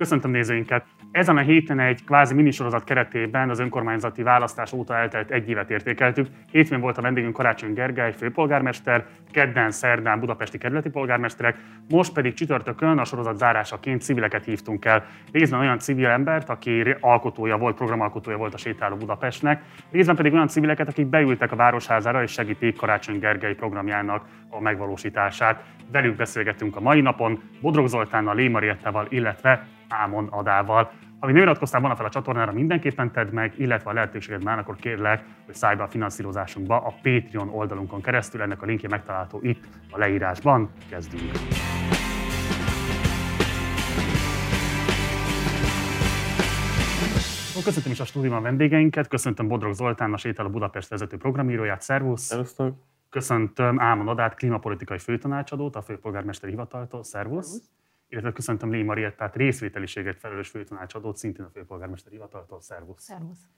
[0.00, 0.84] Köszöntöm nézőinket!
[1.10, 6.26] Ezen a héten egy kvázi minisorozat keretében az önkormányzati választás óta eltelt egy évet értékeltük.
[6.50, 11.56] Hétfőn volt a vendégünk Karácsony Gergely, főpolgármester, kedden, szerdán budapesti kerületi polgármesterek,
[11.88, 15.06] most pedig csütörtökön a sorozat zárásaként civileket hívtunk el.
[15.32, 20.48] Részben olyan civil embert, aki alkotója volt, programalkotója volt a Sétáló Budapestnek, részben pedig olyan
[20.48, 25.64] civileket, akik beültek a Városházára és segítik Karácsony Gergely programjának a megvalósítását.
[25.92, 30.90] Velük beszélgettünk a mai napon, Bodrog Zoltánnal, Lémarietával, illetve Ámon Adával.
[31.20, 34.58] Ha még nem iratkoztál volna fel a csatornára, mindenképpen tedd meg, illetve a lehetőséged már,
[34.58, 38.42] akkor kérlek, hogy szállj be a finanszírozásunkba a Patreon oldalunkon keresztül.
[38.42, 40.70] Ennek a linkje megtalálható itt a leírásban.
[40.90, 41.30] Kezdjünk!
[47.64, 52.22] Köszöntöm is a stúdióban vendégeinket, köszöntöm Bodrog Zoltán, a Sétál a Budapest vezető programíróját, szervusz!
[52.22, 52.78] Szervusztok!
[53.08, 57.46] Köszöntöm Ámon Adát, klímapolitikai főtanácsadót, a főpolgármesteri hivataltól, szervusz!
[57.46, 57.70] szervusz
[58.10, 62.60] illetve köszöntöm Lé Mariettát, részvételiséget felelős főtanácsadót, szintén a főpolgármester hivataltól.
[62.60, 63.02] Szervusz!
[63.02, 63.48] Szervusz!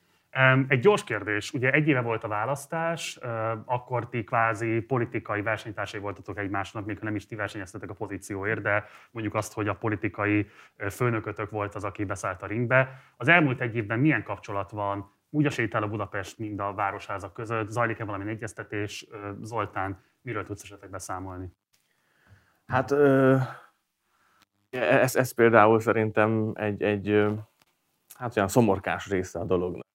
[0.69, 1.53] Egy gyors kérdés.
[1.53, 3.19] Ugye egy éve volt a választás,
[3.65, 8.63] akkor ti kvázi politikai versenytársai voltatok egymásnak, még ha nem is ti versenyeztetek a pozícióért,
[8.63, 10.47] de mondjuk azt, hogy a politikai
[10.91, 13.01] főnökötök volt az, aki beszállt a ringbe.
[13.17, 17.33] Az elmúlt egy évben milyen kapcsolat van úgy a sétál a Budapest, mind a városházak
[17.33, 17.71] között?
[17.71, 19.07] Zajlik-e valami egyeztetés?
[19.41, 21.53] Zoltán, miről tudsz esetleg beszámolni?
[22.67, 22.93] Hát
[24.71, 27.27] ez, ez például szerintem egy, egy
[28.15, 29.87] hát olyan szomorkás része a dolognak,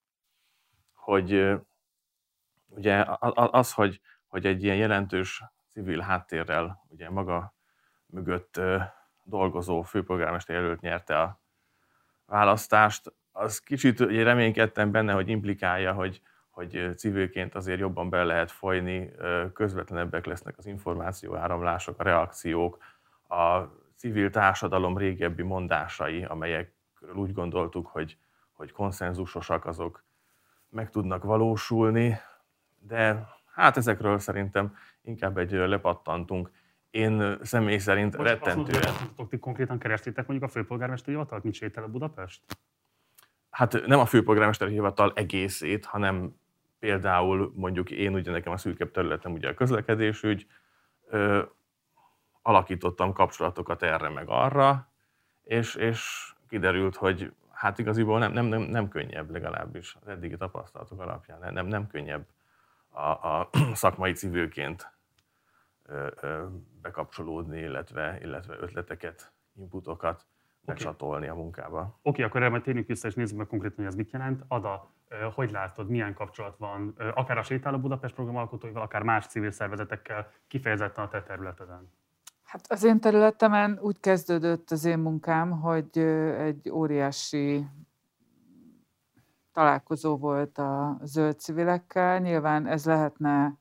[1.08, 1.58] hogy
[2.68, 5.42] ugye az, hogy, hogy egy ilyen jelentős
[5.72, 7.54] civil háttérrel ugye maga
[8.06, 8.60] mögött
[9.22, 11.40] dolgozó főpolgármester jelölt nyerte a
[12.26, 18.50] választást, az kicsit ugye reménykedtem benne, hogy implikálja, hogy, hogy civilként azért jobban be lehet
[18.50, 19.10] folyni,
[19.52, 22.78] közvetlenebbek lesznek az információ áramlások, a reakciók,
[23.28, 23.62] a
[23.96, 28.18] civil társadalom régebbi mondásai, amelyekről úgy gondoltuk, hogy,
[28.52, 30.06] hogy konszenzusosak, azok
[30.70, 32.18] meg tudnak valósulni,
[32.78, 36.50] de hát ezekről szerintem inkább egy lepattantunk.
[36.90, 38.82] Én személy szerint Most rettentően...
[38.82, 42.42] Azt mondod, hogy konkrétan kerestétek mondjuk a főpolgármesteri hivatalt, sétel a Budapest?
[43.50, 46.34] Hát nem a főpolgármesteri hivatal egészét, hanem
[46.78, 50.46] például mondjuk én, ugye nekem a szűkebb területem ugye a közlekedésügy,
[52.42, 54.92] alakítottam kapcsolatokat erre meg arra,
[55.44, 61.00] és, és kiderült, hogy hát igaziból nem, nem, nem, nem könnyebb legalábbis az eddigi tapasztalatok
[61.00, 62.26] alapján, nem, nem könnyebb
[62.88, 64.92] a, a szakmai civilként
[66.82, 70.26] bekapcsolódni, illetve, illetve ötleteket, inputokat
[70.60, 71.38] becsatolni okay.
[71.38, 71.80] a munkába.
[71.80, 74.44] Oké, okay, akkor erre majd térjünk vissza, és nézzük meg konkrétan, hogy ez mit jelent.
[74.48, 74.90] Ada,
[75.34, 81.04] hogy látod, milyen kapcsolat van, akár a Sétáló Budapest programalkotóival, akár más civil szervezetekkel, kifejezetten
[81.04, 81.92] a te területeden?
[82.48, 85.98] Hát az én területemen úgy kezdődött az én munkám, hogy
[86.38, 87.66] egy óriási
[89.52, 92.18] találkozó volt a zöld civilekkel.
[92.18, 93.58] Nyilván ez lehetne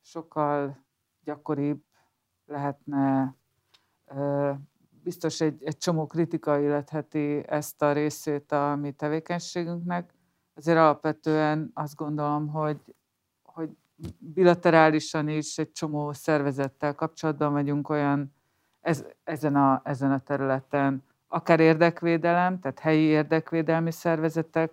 [0.00, 0.84] sokkal
[1.24, 1.82] gyakoribb,
[2.46, 3.34] lehetne
[5.02, 10.14] biztos egy, egy csomó kritika illetheti ezt a részét a mi tevékenységünknek.
[10.54, 12.94] Azért alapvetően azt gondolom, hogy,
[14.18, 18.34] bilaterálisan is egy csomó szervezettel kapcsolatban vagyunk olyan
[18.80, 24.72] ez, ezen, a, ezen a területen, akár érdekvédelem, tehát helyi érdekvédelmi szervezetek,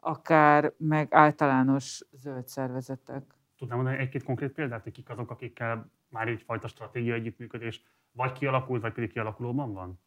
[0.00, 3.22] akár meg általános zöld szervezetek.
[3.58, 8.82] Tudnám mondani egy-két konkrét példát, hogy kik azok, akikkel már egyfajta stratégia együttműködés vagy kialakult,
[8.82, 10.00] vagy pedig kialakulóban van?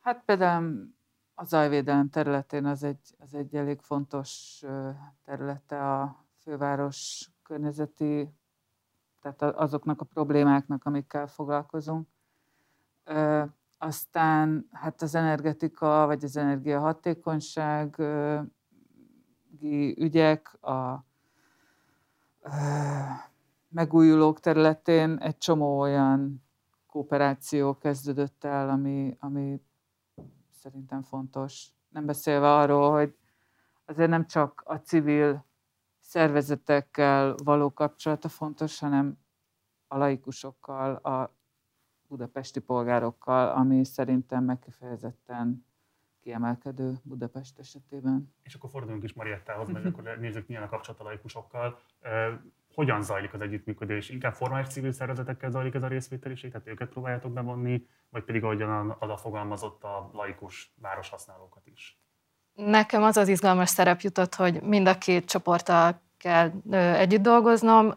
[0.00, 0.94] Hát például
[1.34, 4.62] a zajvédelem területén az egy, az egy elég fontos
[5.24, 8.34] területe a főváros környezeti,
[9.20, 12.08] tehát azoknak a problémáknak, amikkel foglalkozunk.
[13.78, 18.02] Aztán hát az energetika, vagy az energiahatékonyság
[19.94, 21.04] ügyek, a
[23.68, 26.44] megújulók területén egy csomó olyan
[26.86, 29.62] kooperáció kezdődött el, ami, ami
[30.50, 31.68] szerintem fontos.
[31.88, 33.16] Nem beszélve arról, hogy
[33.84, 35.44] azért nem csak a civil
[36.12, 39.18] szervezetekkel való kapcsolata fontos, hanem
[39.86, 41.34] a laikusokkal, a
[42.08, 45.66] budapesti polgárokkal, ami szerintem megkifejezetten
[46.20, 48.34] kiemelkedő Budapest esetében.
[48.42, 51.78] És akkor forduljunk is Mariettához, mert akkor nézzük, milyen a kapcsolat a laikusokkal.
[52.74, 54.08] Hogyan zajlik az együttműködés?
[54.08, 58.90] Inkább formális civil szervezetekkel zajlik ez a részvételiség, tehát őket próbáljátok bevonni, vagy pedig ahogyan
[58.90, 62.01] a fogalmazott a laikus városhasználókat is?
[62.54, 66.50] Nekem az az izgalmas szerep jutott, hogy mind a két csoporttal kell
[66.96, 67.94] együtt dolgoznom.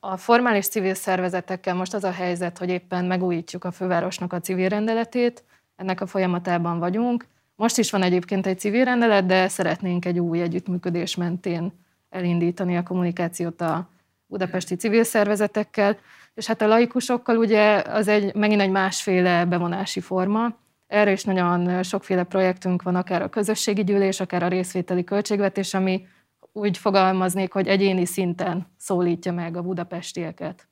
[0.00, 4.68] A formális civil szervezetekkel most az a helyzet, hogy éppen megújítjuk a fővárosnak a civil
[4.68, 5.44] rendeletét,
[5.76, 7.26] ennek a folyamatában vagyunk.
[7.54, 11.72] Most is van egyébként egy civil rendelet, de szeretnénk egy új együttműködés mentén
[12.10, 13.88] elindítani a kommunikációt a
[14.26, 15.96] budapesti civil szervezetekkel,
[16.34, 20.54] és hát a laikusokkal ugye az egy, megint egy másféle bevonási forma.
[20.86, 26.06] Erre is nagyon sokféle projektünk van, akár a közösségi gyűlés, akár a részvételi költségvetés, ami
[26.52, 30.68] úgy fogalmaznék, hogy egyéni szinten szólítja meg a budapestieket.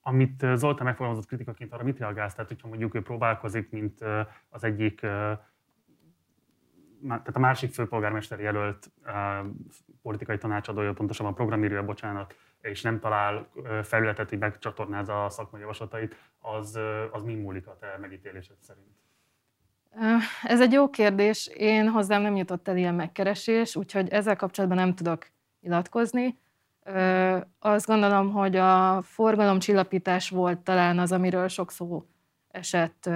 [0.00, 2.34] Amit Zoltán megfogalmazott kritikaként, arra mit reagálsz?
[2.34, 4.04] Tehát, hogyha mondjuk ő próbálkozik, mint
[4.48, 5.00] az egyik,
[7.08, 8.92] tehát a másik főpolgármester jelölt
[10.02, 12.34] politikai tanácsadója, pontosabban programírója, bocsánat,
[12.64, 13.48] és nem talál
[13.82, 16.78] felületet, hogy megcsatornázza a szakmai javaslatait, az,
[17.10, 18.86] az mi múlik a te megítélésed szerint?
[20.42, 21.46] Ez egy jó kérdés.
[21.46, 25.26] Én hozzám nem jutott el ilyen megkeresés, úgyhogy ezzel kapcsolatban nem tudok
[25.60, 26.38] nyilatkozni.
[27.58, 32.06] Azt gondolom, hogy a forgalomcsillapítás volt talán az, amiről sok szó
[32.48, 33.06] esett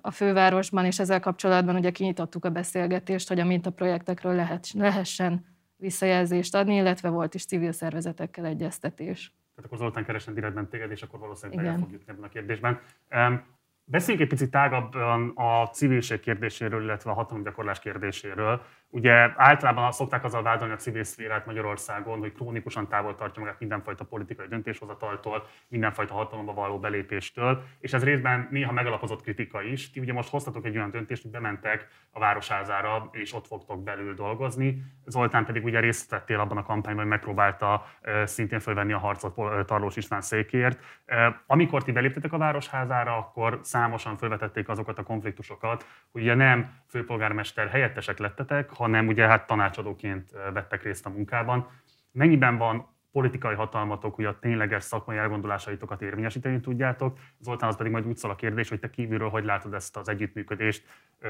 [0.00, 5.46] a fővárosban, és ezzel kapcsolatban ugye kinyitottuk a beszélgetést, hogy a mintaprojektekről lehet, lehessen
[5.78, 9.32] visszajelzést adni, illetve volt is civil szervezetekkel egyeztetés.
[9.54, 12.80] Tehát akkor Zoltán keresne direktben téged, és akkor valószínűleg el fog jutni ebben a kérdésben.
[13.84, 18.62] Beszéljünk egy picit tágabban a civilség kérdéséről, illetve a hatalomgyakorlás kérdéséről.
[18.90, 24.04] Ugye általában szokták azzal vádolni a civil szférát Magyarországon, hogy krónikusan távol tartja magát mindenfajta
[24.04, 29.90] politikai döntéshozataltól, mindenfajta hatalomba való belépéstől, és ez részben néha megalapozott kritika is.
[29.90, 34.14] Ti ugye most hoztatok egy olyan döntést, hogy bementek a Városházára, és ott fogtok belül
[34.14, 34.82] dolgozni.
[35.06, 37.86] Zoltán pedig ugye részt vettél abban a kampányban, hogy megpróbálta
[38.24, 40.84] szintén fölvenni a harcot Tarlós István székért.
[41.46, 47.68] Amikor ti beléptetek a Városházára, akkor számosan felvetették azokat a konfliktusokat, hogy ugye nem főpolgármester
[47.68, 51.66] helyettesek lettetek, hanem ugye hát tanácsadóként vettek részt a munkában.
[52.12, 57.18] Mennyiben van politikai hatalmatok, hogy a tényleges szakmai elgondolásaitokat érvényesíteni tudjátok.
[57.40, 60.08] Zoltán, az pedig majd úgy szól a kérdés, hogy te kívülről hogy látod ezt az
[60.08, 60.84] együttműködést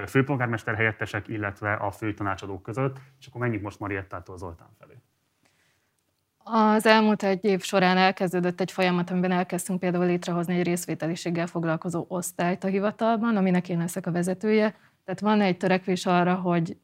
[0.06, 4.94] főpolgármester helyettesek, illetve a fő tanácsadók között, és akkor menjünk most Mariettától Zoltán felé.
[6.44, 12.04] Az elmúlt egy év során elkezdődött egy folyamat, amiben elkezdtünk például létrehozni egy részvételiséggel foglalkozó
[12.08, 14.74] osztályt a hivatalban, aminek én leszek a vezetője.
[15.04, 16.76] Tehát van egy törekvés arra, hogy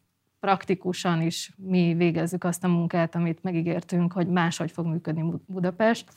[0.44, 6.08] praktikusan is mi végezzük azt a munkát, amit megígértünk, hogy máshogy fog működni Budapest.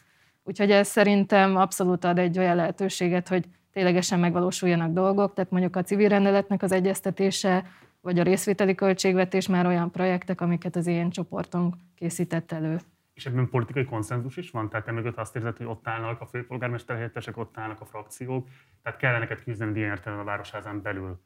[0.44, 5.84] Úgyhogy ez szerintem abszolút ad egy olyan lehetőséget, hogy ténylegesen megvalósuljanak dolgok, tehát mondjuk a
[5.84, 7.64] civil rendeletnek az egyeztetése,
[8.02, 12.80] vagy a részvételi költségvetés már olyan projektek, amiket az én csoportunk készített elő.
[13.14, 14.70] És ebben politikai konszenzus is van?
[14.70, 18.48] Tehát emögött azt érzed, hogy ott állnak a főpolgármester helyettesek, ott állnak a frakciók,
[18.84, 21.20] tehát kellene neked küzdeni ilyen értelemben a városházán belül?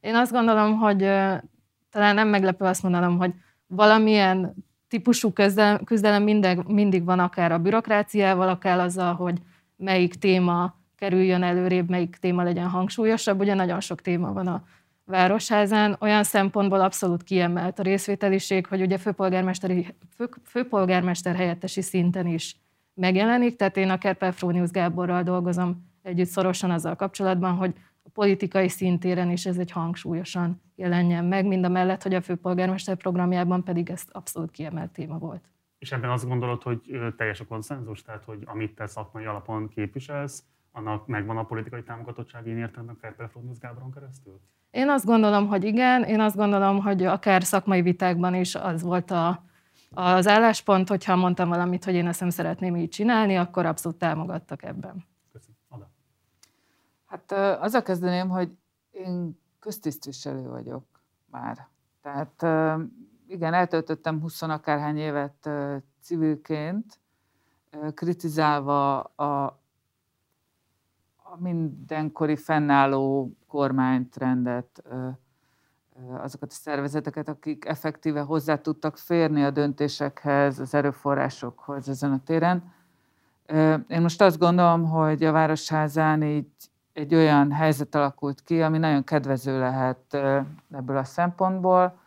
[0.00, 1.02] Én azt gondolom, hogy
[1.94, 3.32] talán nem meglepő azt mondanom, hogy
[3.66, 4.54] valamilyen
[4.88, 9.38] típusú küzdelem, küzdelem mindig, mindig van akár a bürokráciával, akár azzal, hogy
[9.76, 13.40] melyik téma kerüljön előrébb, melyik téma legyen hangsúlyosabb.
[13.40, 14.64] Ugye nagyon sok téma van a
[15.04, 15.96] Városházán.
[16.00, 22.56] Olyan szempontból abszolút kiemelt a részvételiség, hogy ugye főpolgármesteri, fő, főpolgármester helyettesi szinten is
[22.94, 27.72] megjelenik, tehát én a Kerpel Frónius Gáborral dolgozom együtt szorosan azzal kapcsolatban, hogy
[28.14, 33.64] politikai szintéren is ez egy hangsúlyosan jelenjen meg, mind a mellett, hogy a főpolgármester programjában
[33.64, 35.44] pedig ez abszolút kiemelt téma volt.
[35.78, 36.80] És ebben azt gondolod, hogy
[37.16, 42.46] teljes a konszenzus, tehát hogy amit te szakmai alapon képviselsz, annak megvan a politikai támogatottság
[42.46, 44.40] én értelemben Kerpel Frónius Gáboron keresztül?
[44.70, 46.02] Én azt gondolom, hogy igen.
[46.02, 49.44] Én azt gondolom, hogy akár szakmai vitákban is az volt a,
[49.90, 54.62] az álláspont, hogyha mondtam valamit, hogy én ezt nem szeretném így csinálni, akkor abszolút támogattak
[54.62, 55.04] ebben.
[57.26, 58.56] Hát az a kezdeném, hogy
[58.90, 60.84] én köztisztviselő vagyok
[61.30, 61.68] már.
[62.02, 62.42] Tehát
[63.26, 65.50] igen, eltöltöttem 20 akárhány évet
[66.00, 66.98] civilként,
[67.94, 69.44] kritizálva a,
[71.16, 74.82] a mindenkori fennálló kormányt, rendet,
[76.16, 82.72] azokat a szervezeteket, akik effektíve hozzá tudtak férni a döntésekhez, az erőforrásokhoz ezen a téren.
[83.88, 89.04] Én most azt gondolom, hogy a Városházán így egy olyan helyzet alakult ki, ami nagyon
[89.04, 90.14] kedvező lehet
[90.70, 91.98] ebből a szempontból,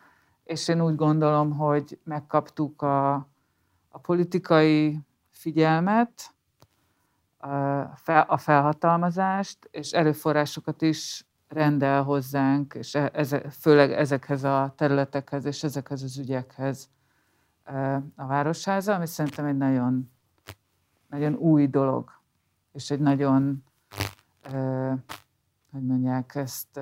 [0.44, 3.13] és én úgy gondolom, hogy megkaptuk a,
[3.89, 5.00] a politikai
[5.32, 6.32] figyelmet,
[8.27, 16.03] a felhatalmazást, és erőforrásokat is rendel hozzánk, és e, főleg ezekhez a területekhez és ezekhez
[16.03, 16.89] az ügyekhez
[18.15, 20.12] a Városháza, ami szerintem egy nagyon,
[21.10, 22.12] nagyon új dolog,
[22.72, 23.63] és egy nagyon
[25.72, 26.80] hogy mondják ezt,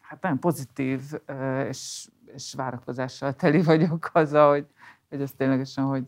[0.00, 1.02] hát nagyon pozitív
[1.68, 4.66] és, és várakozással teli vagyok azzal, hogy,
[5.08, 6.04] hogy ez ténylegesen hogy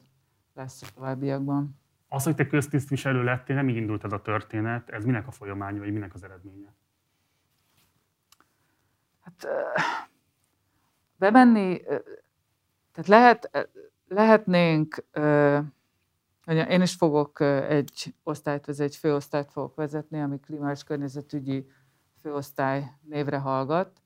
[0.54, 1.78] lesz a továbbiakban.
[2.08, 5.78] Az, hogy te köztisztviselő lettél, nem így indult ez a történet, ez minek a folyamánya,
[5.78, 6.74] vagy minek az eredménye?
[9.20, 9.46] Hát
[11.16, 11.80] bemenni,
[12.92, 13.68] tehát lehet,
[14.08, 15.04] lehetnénk,
[16.46, 21.66] én is fogok egy osztályt vezetni, egy főosztályt fogok vezetni, ami klíma és környezetügyi
[22.20, 24.02] főosztály névre hallgat.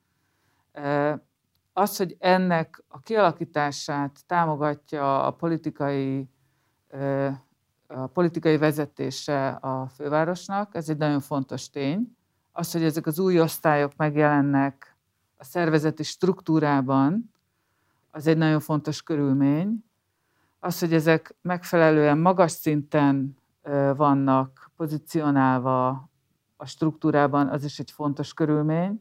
[1.73, 6.31] Az, hogy ennek a kialakítását támogatja a politikai,
[7.87, 12.17] a politikai vezetése a fővárosnak, ez egy nagyon fontos tény.
[12.53, 14.97] Az, hogy ezek az új osztályok megjelennek
[15.37, 17.35] a szervezeti struktúrában,
[18.11, 19.85] az egy nagyon fontos körülmény.
[20.61, 23.37] Az, hogy ezek megfelelően magas szinten
[23.97, 26.09] vannak pozícionálva
[26.57, 29.01] a struktúrában, az is egy fontos körülmény.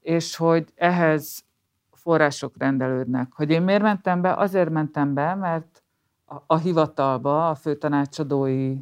[0.00, 1.44] És hogy ehhez
[1.92, 3.32] források rendelődnek.
[3.32, 4.34] Hogy én miért mentem be?
[4.34, 5.82] Azért mentem be, mert
[6.26, 8.76] a, a hivatalba, a főtanácsadói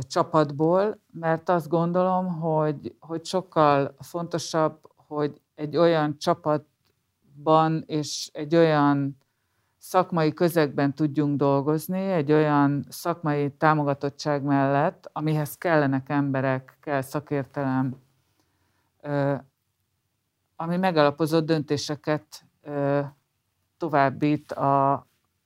[0.00, 6.18] csapatból, mert azt gondolom, hogy, hogy sokkal fontosabb, hogy egy olyan
[7.34, 9.16] csapatban és egy olyan
[9.78, 17.96] szakmai közegben tudjunk dolgozni, egy olyan szakmai támogatottság mellett, amihez kellenek emberek, kell szakértelem,
[20.56, 22.44] ami megalapozott döntéseket
[23.76, 24.92] továbbít a,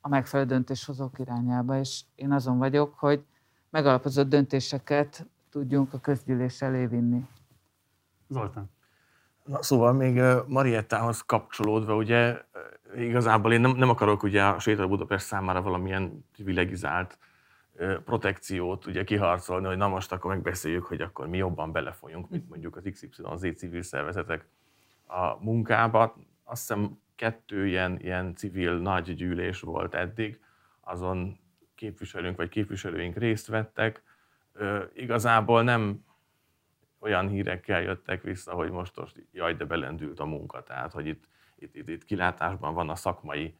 [0.00, 3.24] a megfelelő döntéshozók irányába, és én azon vagyok, hogy
[3.70, 7.26] megalapozott döntéseket tudjunk a közgyűlés elé vinni.
[8.28, 8.70] Zoltán.
[9.48, 12.42] Na, szóval még Mariettához kapcsolódva, ugye
[12.96, 17.18] igazából én nem, nem akarok ugye a Sétál Budapest számára valamilyen privilegizált
[18.04, 22.76] protekciót ugye kiharcolni, hogy na most akkor megbeszéljük, hogy akkor mi jobban belefolyunk, mint mondjuk
[22.76, 24.46] az XYZ civil szervezetek
[25.06, 26.16] a munkába.
[26.44, 30.40] Azt hiszem kettő ilyen, ilyen civil nagy gyűlés volt eddig,
[30.80, 31.38] azon
[31.74, 34.02] képviselőnk vagy képviselőink részt vettek.
[34.94, 36.06] Igazából nem
[37.00, 40.62] olyan hírekkel jöttek vissza, hogy most, most jaj, de belendült a munka.
[40.62, 41.24] Tehát, hogy itt,
[41.56, 43.54] itt, itt, itt kilátásban van a szakmai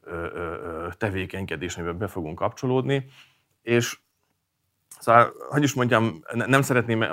[0.00, 3.06] ö, ö, tevékenykedés, amiben be fogunk kapcsolódni.
[3.62, 3.98] És
[4.98, 7.04] Szóval, hogy is mondjam, nem szeretném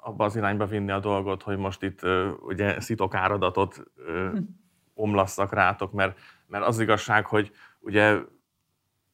[0.00, 2.00] abba az irányba vinni a dolgot, hogy most itt
[2.40, 4.36] ugye szitok áradatot hm.
[4.94, 8.18] omlasszak rátok, mert, mert az igazság, hogy ugye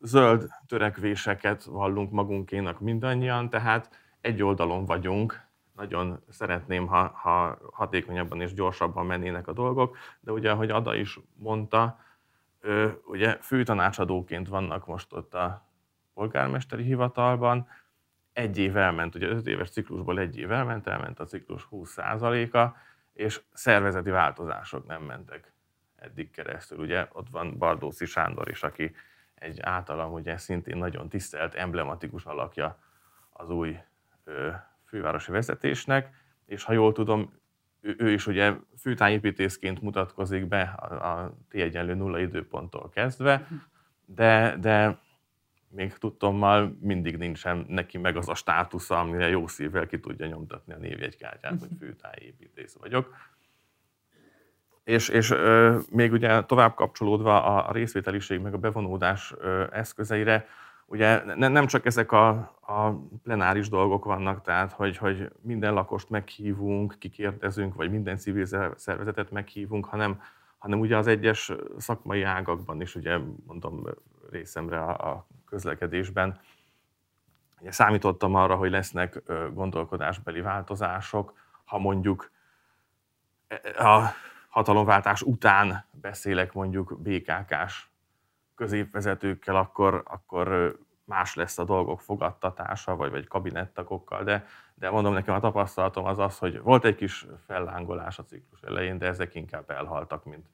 [0.01, 3.91] zöld törekvéseket vallunk magunkénak mindannyian, tehát
[4.21, 5.41] egy oldalon vagyunk,
[5.77, 11.19] nagyon szeretném, ha, ha hatékonyabban és gyorsabban mennének a dolgok, de ugye, ahogy Ada is
[11.35, 11.99] mondta,
[13.05, 15.67] ugye főtanácsadóként vannak most ott a
[16.15, 17.69] polgármesteri hivatalban,
[18.33, 22.77] egy év elment, ugye öt éves ciklusból egy év elment, elment a ciklus 20%-a,
[23.13, 25.53] és szervezeti változások nem mentek
[25.97, 26.79] eddig keresztül.
[26.79, 28.95] Ugye ott van Bardószi Sándor is, aki
[29.35, 32.79] egy általam ugye szintén nagyon tisztelt, emblematikus alakja
[33.31, 33.79] az új
[34.25, 34.51] ö,
[34.93, 36.11] fővárosi vezetésnek,
[36.47, 37.33] és ha jól tudom,
[37.81, 43.49] ő, ő is ugye főtájépítészként mutatkozik be a, T egyenlő nulla időponttól kezdve,
[44.07, 44.99] de, de
[45.69, 50.73] még tudtommal mindig nincsen neki meg az a státusza, amire jó szívvel ki tudja nyomtatni
[50.73, 53.15] a névjegykártyát, hogy főtájépítész vagyok.
[54.85, 60.47] És, és ö, még ugye tovább kapcsolódva a, a részvételiség meg a bevonódás ö, eszközeire,
[60.93, 62.29] ugye ne, nem csak ezek a,
[62.61, 62.91] a
[63.23, 68.47] plenáris dolgok vannak, tehát hogy, hogy minden lakost meghívunk, kikérdezünk, vagy minden civil
[68.77, 70.21] szervezetet meghívunk, hanem,
[70.59, 73.85] hanem ugye az egyes szakmai ágakban is, ugye mondom
[74.31, 76.41] részemre a, a közlekedésben,
[77.61, 79.23] ugye számítottam arra, hogy lesznek
[79.53, 81.33] gondolkodásbeli változások,
[81.65, 82.31] ha mondjuk
[83.49, 84.13] e, a
[84.49, 87.92] hatalomváltás után beszélek mondjuk BKK-s
[88.55, 95.35] középvezetőkkel, akkor, akkor más lesz a dolgok fogadtatása, vagy, vagy kabinettagokkal, de, de mondom nekem
[95.35, 99.71] a tapasztalatom az az, hogy volt egy kis fellángolás a ciklus elején, de ezek inkább
[99.71, 100.47] elhaltak, mint,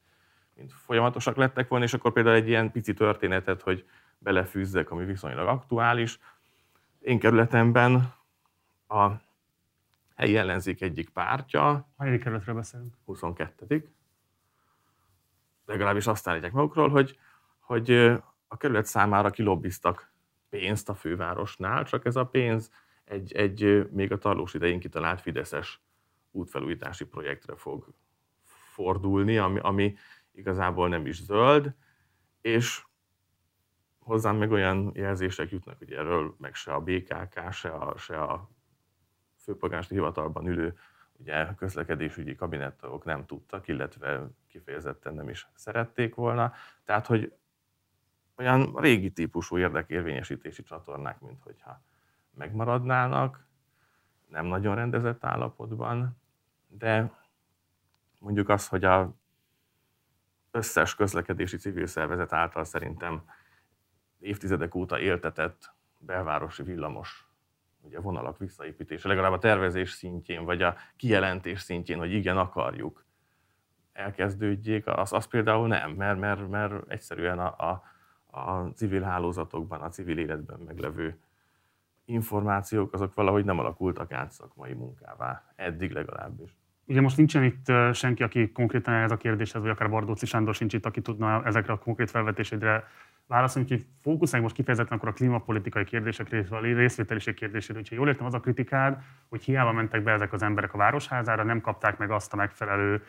[0.54, 3.88] mint folyamatosak lettek volna, és akkor például egy ilyen pici történetet, hogy
[4.18, 6.18] belefűzzek, ami viszonylag aktuális.
[7.00, 8.14] Én kerületemben
[8.88, 9.08] a
[10.16, 11.88] helyi ellenzék egyik pártja.
[11.96, 12.94] Hanyadik kerületről beszélünk?
[13.04, 13.92] 22
[15.68, 17.18] legalábbis azt állítják magukról, hogy,
[17.68, 17.90] hogy
[18.46, 20.12] a kerület számára kilobbiztak
[20.48, 22.70] pénzt a fővárosnál, csak ez a pénz
[23.04, 25.80] egy, egy még a tarlós idején kitalált Fideszes
[26.30, 27.94] útfelújítási projektre fog
[28.72, 29.96] fordulni, ami, ami
[30.32, 31.74] igazából nem is zöld,
[32.40, 32.84] és
[33.98, 38.50] hozzám meg olyan jelzések jutnak, hogy erről meg se a BKK, se a, se a
[39.36, 40.78] főpolgármesteri hivatalban ülő
[41.18, 46.52] ugye közlekedésügyi kabinettagok nem tudtak, illetve kifejezetten nem is szerették volna.
[46.84, 47.32] Tehát, hogy
[48.38, 51.82] olyan régi típusú érdekérvényesítési csatornák, mint hogyha
[52.30, 53.46] megmaradnának.
[54.26, 56.16] nem nagyon rendezett állapotban,
[56.68, 57.12] de
[58.18, 59.14] mondjuk az, hogy a
[60.50, 63.22] összes közlekedési civil szervezet által szerintem
[64.18, 67.28] évtizedek óta éltetett belvárosi villamos
[67.80, 73.04] ugye vonalak visszaépítése, legalább a tervezés szintjén, vagy a kijelentés szintjén, hogy igen, akarjuk,
[73.92, 77.82] elkezdődjék, az, az például nem, mert, mert, mert egyszerűen a, a,
[78.30, 81.18] a civil hálózatokban, a civil életben meglevő
[82.04, 86.56] információk, azok valahogy nem alakultak át szakmai munkává, eddig legalábbis.
[86.86, 90.74] Ugye most nincsen itt senki, aki konkrétan ez a kérdéshez, vagy akár Bardóci Sándor sincs
[90.74, 92.84] itt, aki tudna ezekre a konkrét felvetésedre
[93.28, 97.78] válaszolni, hogy fókuszáljunk most kifejezetten akkor a klímapolitikai kérdések, a részvételiség kérdésére.
[97.78, 101.42] Úgyhogy jól értem az a kritikád, hogy hiába mentek be ezek az emberek a városházára,
[101.42, 103.02] nem kapták meg azt a megfelelő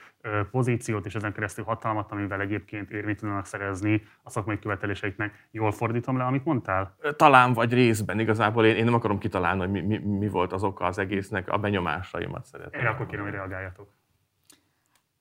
[0.51, 5.47] pozíciót és ezen keresztül hatalmat, amivel egyébként érvényt tudnak szerezni a szakmai követeléseiknek.
[5.51, 6.95] Jól fordítom le, amit mondtál?
[7.15, 8.19] Talán vagy részben.
[8.19, 11.49] Igazából én, én nem akarom kitalálni, hogy mi, mi, mi volt az oka az egésznek,
[11.49, 12.81] a benyomásaimat szeretném.
[12.81, 13.98] Erre akkor kérem, hogy reagáljatok.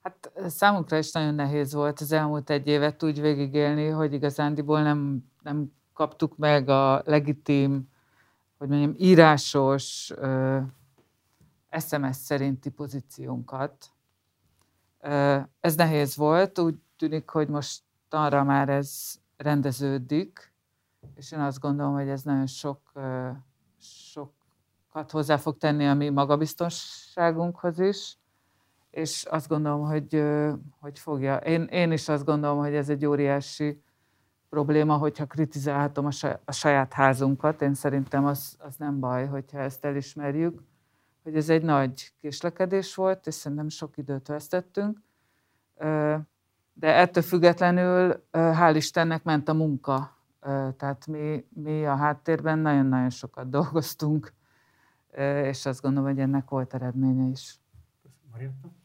[0.01, 5.23] Hát számunkra is nagyon nehéz volt az elmúlt egy évet úgy végigélni, hogy igazándiból nem,
[5.41, 7.89] nem kaptuk meg a legitim,
[8.57, 10.59] hogy mondjam, írásos ö,
[11.79, 13.91] SMS szerinti pozíciónkat.
[14.99, 20.53] Ö, ez nehéz volt, úgy tűnik, hogy most arra már ez rendeződik,
[21.15, 23.29] és én azt gondolom, hogy ez nagyon sok, ö,
[23.79, 28.18] sokat hozzá fog tenni a mi magabiztonságunkhoz is
[28.91, 30.23] és azt gondolom, hogy,
[30.79, 31.35] hogy fogja.
[31.35, 33.81] Én, én is azt gondolom, hogy ez egy óriási
[34.49, 36.07] probléma, hogyha kritizálhatom
[36.45, 37.61] a saját házunkat.
[37.61, 40.61] Én szerintem az, az nem baj, hogyha ezt elismerjük,
[41.23, 45.01] hogy ez egy nagy késlekedés volt, és szerintem sok időt vesztettünk.
[46.73, 50.17] De ettől függetlenül, hál' Istennek ment a munka.
[50.77, 54.33] Tehát mi, mi a háttérben nagyon-nagyon sokat dolgoztunk,
[55.43, 57.59] és azt gondolom, hogy ennek volt eredménye is.
[58.31, 58.78] Marietta?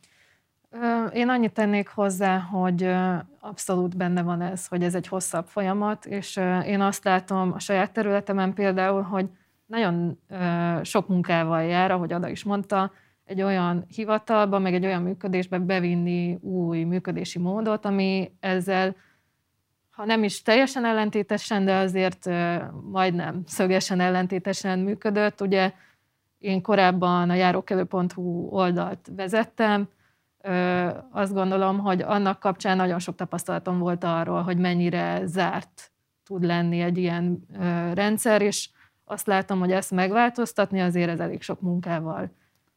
[1.12, 2.94] Én annyit tennék hozzá, hogy
[3.40, 7.92] abszolút benne van ez, hogy ez egy hosszabb folyamat, és én azt látom a saját
[7.92, 9.28] területemen például, hogy
[9.66, 10.18] nagyon
[10.82, 12.92] sok munkával jár, ahogy Ada is mondta,
[13.24, 18.96] egy olyan hivatalba, meg egy olyan működésbe bevinni új működési módot, ami ezzel,
[19.90, 22.30] ha nem is teljesen ellentétesen, de azért
[22.90, 25.40] majdnem szögesen ellentétesen működött.
[25.40, 25.72] Ugye
[26.38, 29.88] én korábban a járókelő.hu oldalt vezettem,
[31.10, 35.92] azt gondolom, hogy annak kapcsán nagyon sok tapasztalatom volt arról, hogy mennyire zárt
[36.24, 37.46] tud lenni egy ilyen
[37.94, 38.68] rendszer, és
[39.04, 42.30] azt látom, hogy ezt megváltoztatni azért ez elég sok munkával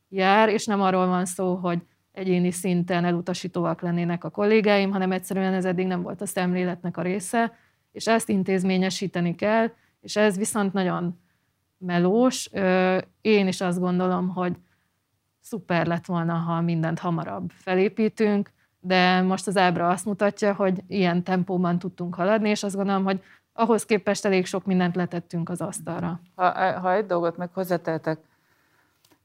[0.10, 5.54] jár, és nem arról van szó, hogy egyéni szinten elutasítóak lennének a kollégáim, hanem egyszerűen
[5.54, 7.54] ez eddig nem volt a szemléletnek a része,
[7.92, 11.20] és ezt intézményesíteni kell, és ez viszont nagyon
[11.78, 12.50] melós.
[13.22, 14.56] Én is azt gondolom, hogy
[15.48, 21.24] szuper lett volna, ha mindent hamarabb felépítünk, de most az ábra azt mutatja, hogy ilyen
[21.24, 23.22] tempóban tudtunk haladni, és azt gondolom, hogy
[23.54, 26.20] ahhoz képest elég sok mindent letettünk az asztalra.
[26.36, 28.20] Ha, ha egy dolgot meg hozzáteltek,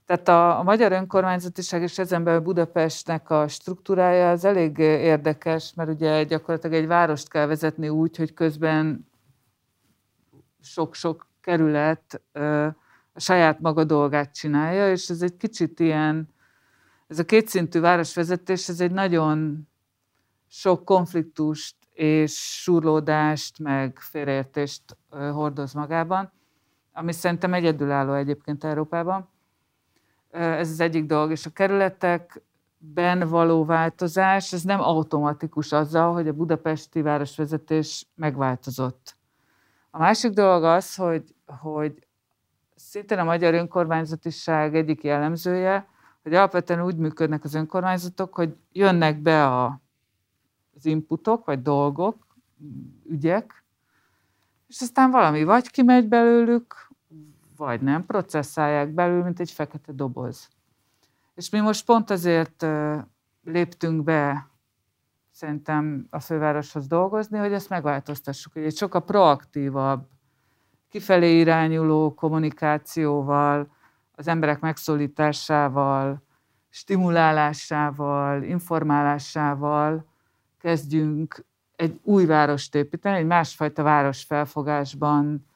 [0.07, 5.91] tehát a, a magyar önkormányzatiság és ezen belül Budapestnek a struktúrája az elég érdekes, mert
[5.91, 9.09] ugye gyakorlatilag egy várost kell vezetni úgy, hogy közben
[10.63, 12.23] sok-sok kerület
[13.13, 16.29] a saját maga dolgát csinálja, és ez egy kicsit ilyen,
[17.07, 19.69] ez a kétszintű városvezetés, ez egy nagyon
[20.49, 26.33] sok konfliktust és surlódást, meg félreértést hordoz magában,
[26.93, 29.29] ami szerintem egyedülálló egyébként Európában.
[30.31, 36.33] Ez az egyik dolog, és a kerületekben való változás, ez nem automatikus azzal, hogy a
[36.33, 39.17] budapesti városvezetés megváltozott.
[39.91, 42.07] A másik dolog az, hogy, hogy
[42.89, 45.89] szintén a magyar önkormányzatiság egyik jellemzője,
[46.23, 49.81] hogy alapvetően úgy működnek az önkormányzatok, hogy jönnek be a,
[50.75, 52.27] az inputok, vagy dolgok,
[53.09, 53.65] ügyek,
[54.69, 56.91] és aztán valami vagy kimegy belőlük,
[57.57, 60.49] vagy nem, processzálják belül, mint egy fekete doboz.
[61.35, 62.67] És mi most pont azért
[63.45, 64.51] léptünk be
[65.31, 70.09] szerintem a fővároshoz dolgozni, hogy ezt megváltoztassuk, hogy egy sokkal proaktívabb
[70.93, 73.67] kifelé irányuló kommunikációval,
[74.15, 76.23] az emberek megszólításával,
[76.69, 80.07] stimulálásával, informálásával
[80.59, 81.45] kezdjünk
[81.77, 85.47] egy új várost építeni, egy másfajta városfelfogásban,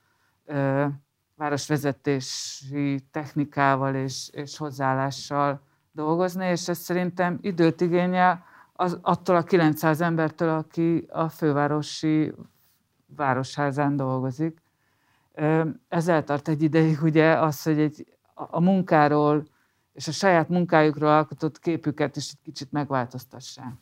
[1.34, 5.60] városvezetési technikával és, és hozzáállással
[5.92, 12.32] dolgozni, és ez szerintem időt igényel az, attól a 900 embertől, aki a fővárosi
[13.16, 14.64] városházán dolgozik.
[15.88, 19.44] Ez eltart egy ideig, ugye, az, hogy egy a munkáról
[19.92, 23.72] és a saját munkájukról alkotott képüket is egy kicsit megváltoztassák.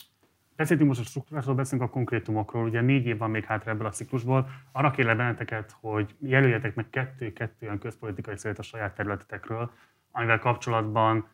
[0.56, 2.64] Beszéltünk most a struktúrásról, beszélünk a konkrétumokról.
[2.64, 4.48] Ugye négy év van még hátra ebből a ciklusból.
[4.72, 9.70] Arra kérlek benneteket, hogy jelöljetek meg kettő-kettő olyan közpolitikai célt a saját területetekről,
[10.12, 11.28] amivel kapcsolatban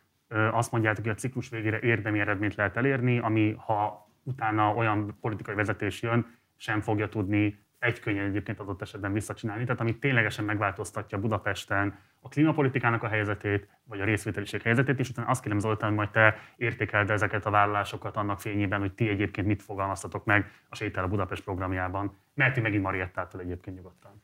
[0.51, 5.55] azt mondjátok, hogy a ciklus végére érdemi eredményt lehet elérni, ami ha utána olyan politikai
[5.55, 6.25] vezetés jön,
[6.57, 9.63] sem fogja tudni egy könnyen egyébként adott esetben visszacsinálni.
[9.63, 15.27] Tehát ami ténylegesen megváltoztatja Budapesten a klímapolitikának a helyzetét, vagy a részvételiség helyzetét, és utána
[15.27, 19.47] azt kérem Zoltán, hogy majd te értékeld ezeket a vállalásokat annak fényében, hogy ti egyébként
[19.47, 22.17] mit fogalmaztatok meg a Sétál a Budapest programjában.
[22.33, 24.23] Mert ti megint Mariettától egyébként nyugodtan.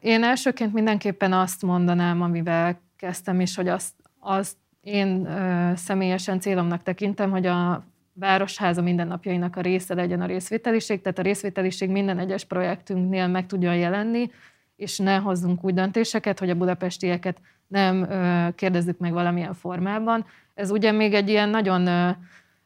[0.00, 5.28] Én elsőként mindenképpen azt mondanám, amivel kezdtem is, hogy azt, azt én
[5.76, 7.84] személyesen célomnak tekintem, hogy a
[8.18, 13.76] Városháza mindennapjainak a része legyen a részvételiség, tehát a részvételiség minden egyes projektünknél meg tudjon
[13.76, 14.30] jelenni,
[14.76, 18.08] és ne hozzunk úgy döntéseket, hogy a budapestieket nem
[18.54, 20.26] kérdezzük meg valamilyen formában.
[20.54, 21.88] Ez ugye még egy ilyen nagyon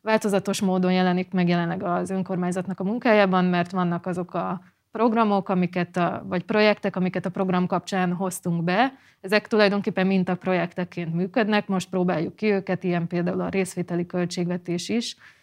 [0.01, 5.97] változatos módon jelenik meg jelenleg az önkormányzatnak a munkájában, mert vannak azok a programok, amiket
[5.97, 8.93] a, vagy projektek, amiket a program kapcsán hoztunk be.
[9.21, 15.41] Ezek tulajdonképpen mintaprojektekként működnek, most próbáljuk ki őket, ilyen például a részvételi költségvetés is, Ö,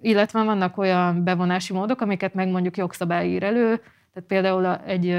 [0.00, 3.76] illetve vannak olyan bevonási módok, amiket meg mondjuk jogszabály ír elő,
[4.12, 5.18] tehát például egy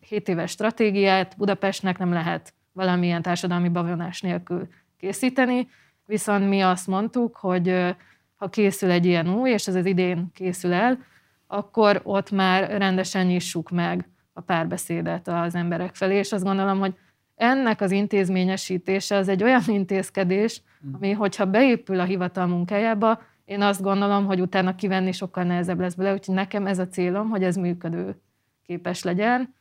[0.00, 5.68] 7 éves stratégiát Budapestnek nem lehet valamilyen társadalmi bevonás nélkül készíteni,
[6.06, 7.94] viszont mi azt mondtuk, hogy
[8.36, 10.98] ha készül egy ilyen új, és ez az idén készül el,
[11.46, 16.94] akkor ott már rendesen nyissuk meg a párbeszédet az emberek felé, és azt gondolom, hogy
[17.34, 23.82] ennek az intézményesítése az egy olyan intézkedés, ami, hogyha beépül a hivatal munkájába, én azt
[23.82, 27.56] gondolom, hogy utána kivenni sokkal nehezebb lesz belőle, úgyhogy nekem ez a célom, hogy ez
[27.56, 28.20] működő
[28.62, 29.54] képes legyen.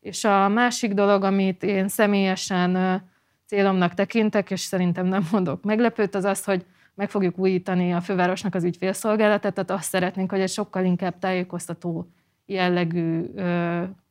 [0.00, 3.02] És a másik dolog, amit én személyesen
[3.46, 8.54] célomnak tekintek, és szerintem nem mondok meglepőt, az az, hogy meg fogjuk újítani a fővárosnak
[8.54, 12.08] az ügyfélszolgálatát, tehát azt szeretnénk, hogy egy sokkal inkább tájékoztató
[12.46, 13.30] jellegű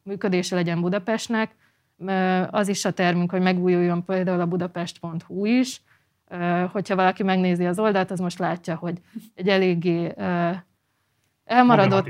[0.04, 1.56] működése legyen Budapestnek.
[2.50, 5.82] Az is a termünk, hogy megújuljon például a budapest.hu is,
[6.72, 8.98] hogyha valaki megnézi az oldalt, az most látja, hogy
[9.36, 10.14] egy eléggé
[11.46, 12.08] elmaradott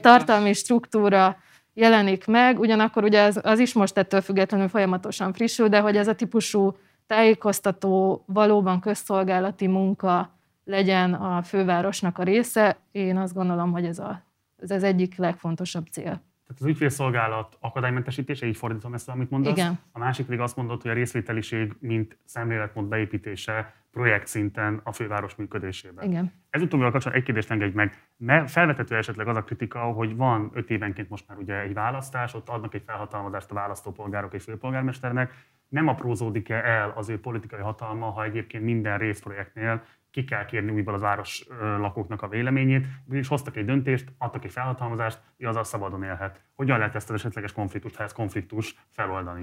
[0.00, 1.36] tartalmi struktúra
[1.74, 6.08] jelenik meg, ugyanakkor ugye az, az is most ettől függetlenül folyamatosan frissül, de hogy ez
[6.08, 13.84] a típusú tájékoztató, valóban közszolgálati munka legyen a fővárosnak a része, én azt gondolom, hogy
[13.84, 14.22] ez, a,
[14.56, 16.22] ez az egyik legfontosabb cél.
[16.50, 19.52] Tehát az ügyfélszolgálat akadálymentesítése, így fordítom ezt, amit mondasz.
[19.52, 19.78] Igen.
[19.92, 25.34] A másik pedig azt mondod, hogy a részvételiség, mint szemléletmód beépítése projekt szinten a főváros
[25.34, 26.04] működésében.
[26.04, 26.32] Igen.
[26.50, 28.06] Ez utóbbival kapcsolatban egy kérdést engedj meg.
[28.16, 32.34] Mert felvethető esetleg az a kritika, hogy van öt évenként most már ugye egy választás,
[32.34, 35.32] ott adnak egy felhatalmazást a választópolgárok és főpolgármesternek.
[35.68, 40.94] Nem aprózódik-e el az ő politikai hatalma, ha egyébként minden részprojektnél ki kell kérni újból
[40.94, 46.02] az város lakóknak a véleményét, és hoztak egy döntést, adtak egy felhatalmazást, hogy azzal szabadon
[46.02, 46.44] élhet.
[46.54, 49.42] Hogyan lehet ezt az esetleges konfliktust, ha ez konfliktus, feloldani?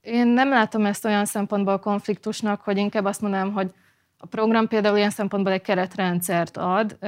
[0.00, 3.72] Én nem látom ezt olyan szempontból konfliktusnak, hogy inkább azt mondanám, hogy
[4.18, 6.98] a program például ilyen szempontból egy keretrendszert ad,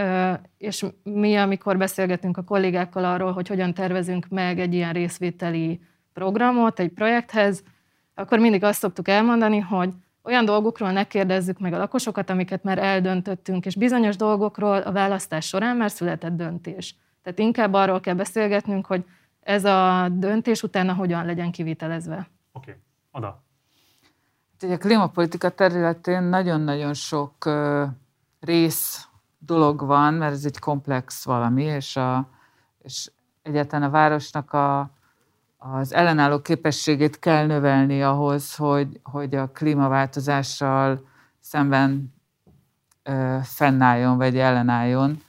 [0.59, 5.81] és mi, amikor beszélgetünk a kollégákkal arról, hogy hogyan tervezünk meg egy ilyen részvételi
[6.13, 7.63] programot egy projekthez,
[8.15, 12.79] akkor mindig azt szoktuk elmondani, hogy olyan dolgokról ne kérdezzük meg a lakosokat, amiket már
[12.79, 16.97] eldöntöttünk, és bizonyos dolgokról a választás során már született döntés.
[17.23, 19.05] Tehát inkább arról kell beszélgetnünk, hogy
[19.41, 22.29] ez a döntés utána hogyan legyen kivitelezve.
[22.53, 22.75] Oké, okay.
[23.11, 23.27] Ada.
[24.53, 27.51] Hát ugye a klímapolitika területén nagyon-nagyon sok
[28.41, 32.29] rész dolog van, mert ez egy komplex valami, és, a,
[32.79, 33.11] és
[33.43, 34.91] egyáltalán a városnak a
[35.59, 41.07] az ellenálló képességét kell növelni ahhoz, hogy, hogy a klímaváltozással
[41.41, 42.15] szemben
[43.03, 45.23] ö, fennálljon, vagy ellenálljon.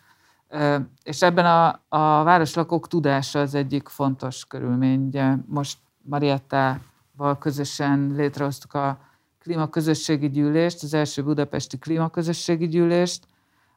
[0.48, 5.06] Ö, és ebben a, a városlakók tudása az egyik fontos körülmény.
[5.06, 8.98] Ugye most Mariettával közösen létrehoztuk a
[9.40, 13.26] klímaközösségi gyűlést, az első budapesti klímaközösségi gyűlést,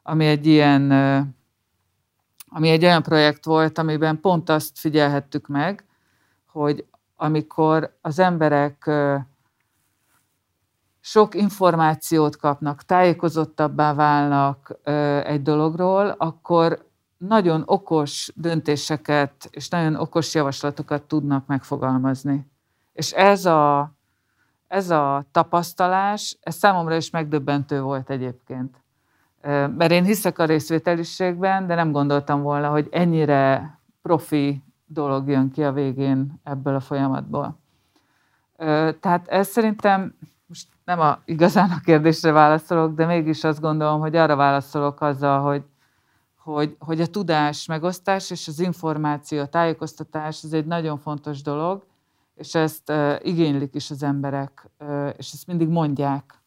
[0.03, 0.91] ami egy ilyen,
[2.47, 5.85] ami egy olyan projekt volt, amiben pont azt figyelhettük meg,
[6.53, 6.85] hogy
[7.15, 8.91] amikor az emberek
[10.99, 14.79] sok információt kapnak, tájékozottabbá válnak
[15.23, 16.85] egy dologról, akkor
[17.17, 22.51] nagyon okos döntéseket és nagyon okos javaslatokat tudnak megfogalmazni.
[22.93, 23.91] És ez a,
[24.67, 28.81] ez a tapasztalás, ez számomra is megdöbbentő volt egyébként.
[29.77, 35.63] Mert én hiszek a részvételiségben, de nem gondoltam volna, hogy ennyire profi dolog jön ki
[35.63, 37.59] a végén ebből a folyamatból.
[38.99, 44.15] Tehát ez szerintem most nem a, igazán a kérdésre válaszolok, de mégis azt gondolom, hogy
[44.15, 45.63] arra válaszolok azzal, hogy,
[46.37, 51.85] hogy, hogy a tudás megosztás és az információ, a tájékoztatás, ez egy nagyon fontos dolog,
[52.35, 54.69] és ezt igénylik is az emberek,
[55.17, 56.41] és ezt mindig mondják,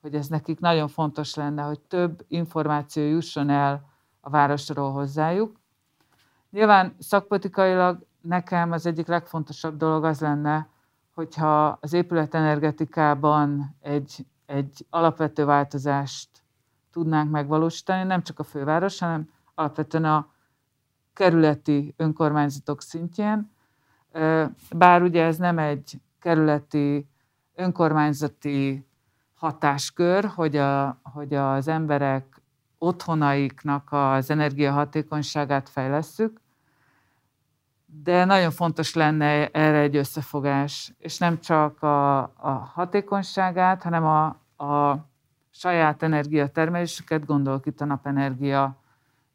[0.00, 3.88] hogy ez nekik nagyon fontos lenne, hogy több információ jusson el
[4.20, 5.60] a városról hozzájuk.
[6.54, 10.68] Nyilván szakpolitikailag nekem az egyik legfontosabb dolog az lenne,
[11.14, 16.28] hogyha az épületenergetikában egy, egy alapvető változást
[16.92, 20.28] tudnánk megvalósítani, nem csak a főváros, hanem alapvetően a
[21.12, 23.50] kerületi önkormányzatok szintjén.
[24.76, 27.08] Bár ugye ez nem egy kerületi
[27.54, 28.86] önkormányzati
[29.34, 32.42] hatáskör, hogy, a, hogy az emberek
[32.78, 36.42] otthonaiknak az energiahatékonyságát fejlesszük,
[38.02, 44.24] de nagyon fontos lenne erre egy összefogás, és nem csak a, a hatékonyságát, hanem a,
[44.64, 45.06] a
[45.50, 48.82] saját energiatermelésüket, gondolok itt a napenergia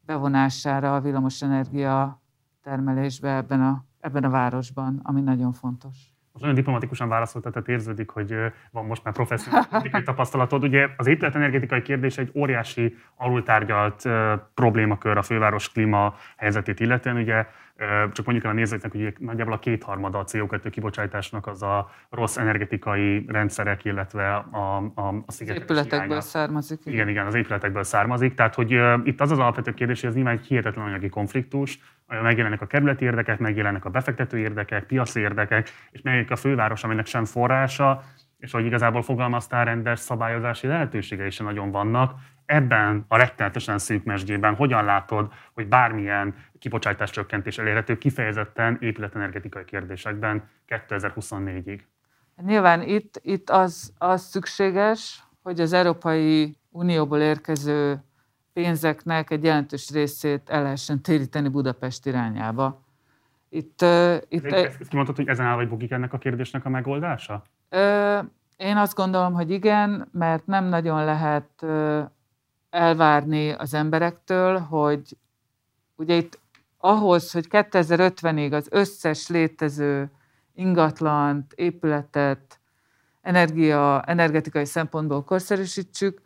[0.00, 2.20] bevonására, a villamosenergia
[2.62, 5.96] termelésbe ebben a, ebben a városban, ami nagyon fontos.
[6.32, 8.34] Most nagyon diplomatikusan válaszolt, tehát érződik, hogy
[8.70, 10.62] van most már professzionális tapasztalatod.
[10.62, 14.02] Ugye az épületenergetikai kérdés egy óriási alultárgyalt
[14.54, 17.16] problémakör a főváros klíma helyzetét illetően.
[17.16, 17.46] Ugye
[18.12, 22.36] csak mondjuk el a nézőknek, hogy nagyjából a kétharmada a CO2 kibocsátásnak az a rossz
[22.36, 26.22] energetikai rendszerek, illetve a, a, a szigetek Az épületekből irányát.
[26.24, 26.80] származik.
[26.84, 28.34] Igen, igen, az épületekből származik.
[28.34, 28.70] Tehát, hogy
[29.04, 31.78] itt az az alapvető kérdés, hogy ez nyilván egy hihetetlen anyagi konfliktus,
[32.22, 37.06] megjelennek a kerületi érdekek, megjelennek a befektető érdekek, piaci érdekek, és megjelenik a főváros, aminek
[37.06, 38.02] sem forrása,
[38.38, 42.14] és hogy igazából fogalmaztál, rendes szabályozási lehetőségei is nagyon vannak.
[42.46, 50.48] Ebben a rettenetesen szűk mesdjében hogyan látod, hogy bármilyen kibocsátás csökkentés elérhető kifejezetten épületenergetikai kérdésekben
[50.68, 51.80] 2024-ig?
[52.46, 58.04] Nyilván itt, itt az, az szükséges, hogy az Európai Unióból érkező
[58.52, 62.82] pénzeknek egy jelentős részét el lehessen téríteni Budapest irányába.
[63.48, 66.68] Itt, uh, itt ezt, ezt kimondtad, hogy ezen áll vagy bukik ennek a kérdésnek a
[66.68, 67.42] megoldása?
[67.70, 68.24] Uh,
[68.56, 72.02] én azt gondolom, hogy igen, mert nem nagyon lehet uh,
[72.70, 75.16] elvárni az emberektől, hogy
[75.96, 76.38] ugye itt
[76.80, 80.10] ahhoz, hogy 2050-ig az összes létező
[80.54, 82.60] ingatlant, épületet,
[83.22, 86.20] energia, energetikai szempontból korszerűsítsük,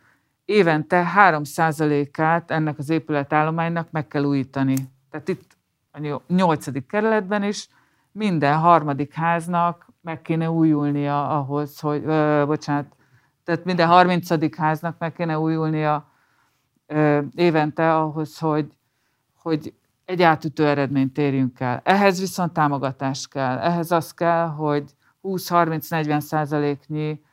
[0.45, 4.75] évente 3%-át ennek az épületállománynak meg kell újítani.
[5.09, 5.57] Tehát itt
[5.91, 7.67] a nyolcadik kerületben is
[8.11, 12.85] minden harmadik háznak meg kéne újulnia ahhoz, hogy, ö, bocsánat,
[13.43, 16.07] tehát minden harmincadik háznak meg kéne újulnia
[16.87, 18.71] ö, évente ahhoz, hogy,
[19.41, 19.73] hogy
[20.05, 21.81] egy átütő eredményt érjünk el.
[21.83, 23.57] Ehhez viszont támogatás kell.
[23.57, 27.23] Ehhez az kell, hogy 20-30-40 százaléknyi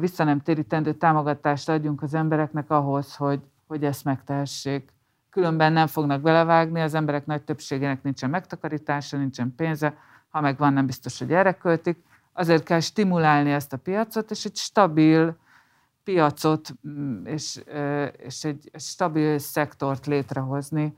[0.00, 4.92] vissza nem térítendő támogatást adjunk az embereknek ahhoz, hogy, hogy ezt megtehessék.
[5.30, 9.96] Különben nem fognak belevágni, az emberek nagy többségének nincsen megtakarítása, nincsen pénze,
[10.28, 12.02] ha meg van, nem biztos, hogy erre költik.
[12.32, 15.36] Azért kell stimulálni ezt a piacot, és egy stabil
[16.04, 17.62] piacot mm, és,
[18.16, 20.96] és egy stabil szektort létrehozni,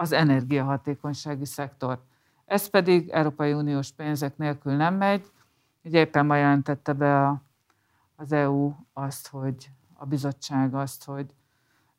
[0.00, 2.02] az energiahatékonysági szektor.
[2.44, 5.30] Ez pedig Európai Uniós pénzek nélkül nem megy.
[5.84, 7.42] Ugye éppen ma jelentette be a,
[8.16, 11.34] az EU azt, hogy a bizottság azt, hogy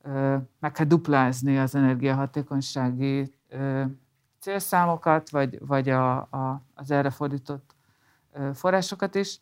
[0.02, 3.84] ö, meg kell duplázni az energiahatékonysági ö,
[4.40, 7.76] célszámokat, vagy, vagy a, a, az erre fordított
[8.34, 9.40] ö, forrásokat is.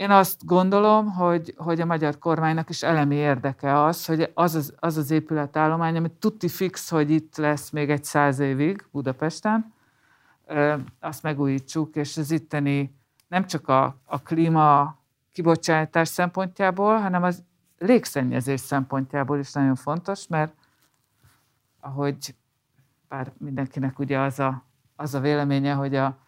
[0.00, 4.74] Én azt gondolom, hogy, hogy a magyar kormánynak is elemi érdeke az, hogy az az,
[4.78, 9.72] az, az épületállomány, ami tuti fix, hogy itt lesz még egy száz évig Budapesten,
[11.00, 12.94] azt megújítsuk, és az itteni
[13.28, 14.96] nem csak a, a klíma
[15.32, 17.42] kibocsátás szempontjából, hanem az
[17.78, 20.54] légszennyezés szempontjából is nagyon fontos, mert
[21.80, 22.34] ahogy
[23.08, 24.64] bár mindenkinek ugye az a,
[24.96, 26.18] az a véleménye, hogy a,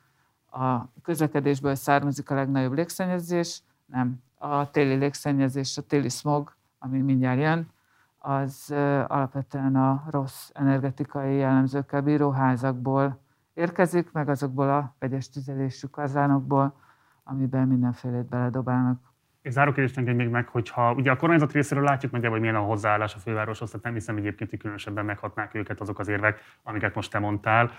[0.52, 4.22] a közlekedésből származik a legnagyobb légszennyezés, nem.
[4.38, 7.70] A téli légszennyezés, a téli smog, ami mindjárt jön,
[8.18, 8.70] az
[9.06, 13.18] alapvetően a rossz energetikai jellemzőkkel bíró házakból
[13.54, 16.74] érkezik, meg azokból a vegyes tüzelésű kazánokból,
[17.24, 19.11] amiben mindenfélét beledobálnak.
[19.42, 22.66] És záró kérdést még meg, hogyha ugye a kormányzat részéről látjuk nagyjából, hogy milyen a
[22.66, 26.94] hozzáállás a fővároshoz, tehát nem hiszem egyébként, hogy különösebben meghatnák őket azok az érvek, amiket
[26.94, 27.70] most te mondtál.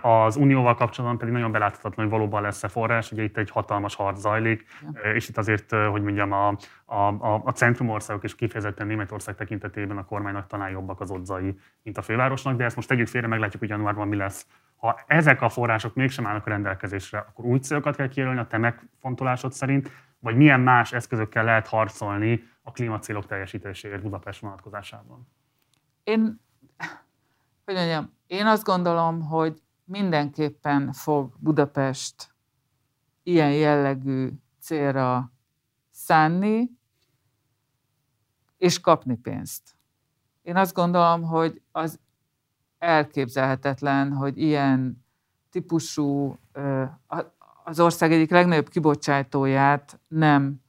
[0.00, 4.18] Az unióval kapcsolatban pedig nagyon beláthatatlan, hogy valóban lesz-e forrás, ugye itt egy hatalmas harc
[4.18, 5.12] zajlik, ja.
[5.12, 6.48] és itt azért, hogy mondjam, a,
[6.84, 11.98] a, a, a centrumországok és kifejezetten Németország tekintetében a kormánynak talán jobbak az odzai, mint
[11.98, 14.46] a fővárosnak, de ezt most tegyük félre, meglátjuk, hogy januárban mi lesz.
[14.76, 18.58] Ha ezek a források mégsem állnak a rendelkezésre, akkor új célokat kell kijelölni a te
[18.58, 19.90] megfontolásod szerint,
[20.26, 25.28] vagy milyen más eszközökkel lehet harcolni a klímacélok teljesítéséért Budapest vonatkozásában?
[26.04, 26.40] Én,
[27.64, 32.34] hogy mondjam, én azt gondolom, hogy mindenképpen fog Budapest
[33.22, 35.32] ilyen jellegű célra
[35.90, 36.70] szánni,
[38.56, 39.76] és kapni pénzt.
[40.42, 42.00] Én azt gondolom, hogy az
[42.78, 45.04] elképzelhetetlen, hogy ilyen
[45.50, 46.38] típusú,
[47.68, 50.60] az ország egyik legnagyobb kibocsátóját nem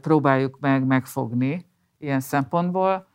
[0.00, 1.66] próbáljuk meg megfogni
[1.98, 3.06] ilyen szempontból.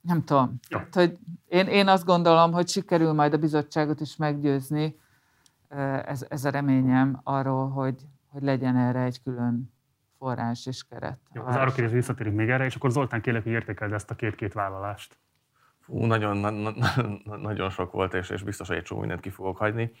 [0.00, 0.58] Nem tudom.
[0.68, 0.88] Ja.
[0.92, 4.98] hogy én, én azt gondolom, hogy sikerül majd a bizottságot is meggyőzni,
[6.04, 9.72] ez, ez a reményem arról, hogy, hogy legyen erre egy külön
[10.18, 11.18] forrás és keret.
[11.32, 14.52] Jó, az árokérés visszatérünk még erre, és akkor Zoltán kérlek, hogy értékeld ezt a két-két
[14.52, 15.18] vállalást.
[15.80, 19.30] Fú, nagyon, na, na, nagyon sok volt, és, és biztos, hogy egy csomó mindent ki
[19.30, 19.92] fogok hagyni.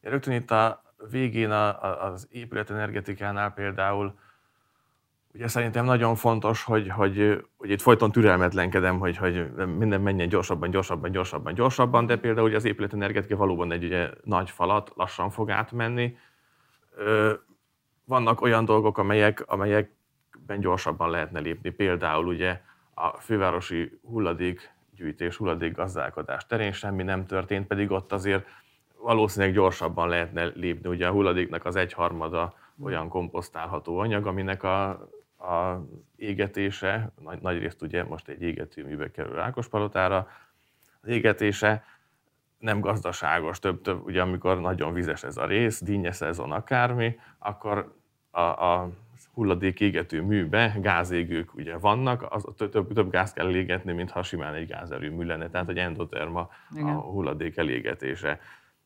[0.00, 4.14] Rögtön itt a végén az épületenergetikánál például,
[5.34, 10.70] ugye szerintem nagyon fontos, hogy, hogy, hogy itt folyton türelmetlenkedem, hogy, hogy minden menjen gyorsabban,
[10.70, 15.50] gyorsabban, gyorsabban, gyorsabban, de például ugye az épületenergetika valóban egy ugye, nagy falat, lassan fog
[15.50, 16.16] átmenni.
[18.04, 22.60] Vannak olyan dolgok, amelyek, amelyekben gyorsabban lehetne lépni, például ugye
[22.94, 28.46] a fővárosi hulladék gyűjtés, hulladékgazdálkodás terén semmi nem történt, pedig ott azért
[29.02, 30.88] valószínűleg gyorsabban lehetne lépni.
[30.88, 34.88] Ugye a hulladéknak az egyharmada olyan komposztálható anyag, aminek a,
[35.38, 35.84] a
[36.16, 40.28] égetése, nagy, nagy részt ugye most egy égetőműbe kerül Rákospalotára,
[41.00, 41.84] az égetése
[42.58, 47.94] nem gazdaságos, több, több, ugye amikor nagyon vizes ez a rész, dinnye szezon akármi, akkor
[48.30, 48.90] a, a
[49.32, 54.54] hulladék égető műbe gázégők ugye vannak, az, több, több gáz kell égetni, mint ha simán
[54.54, 56.86] egy gázerőmű lenne, tehát egy endoterma Igen.
[56.86, 58.40] a hulladék elégetése.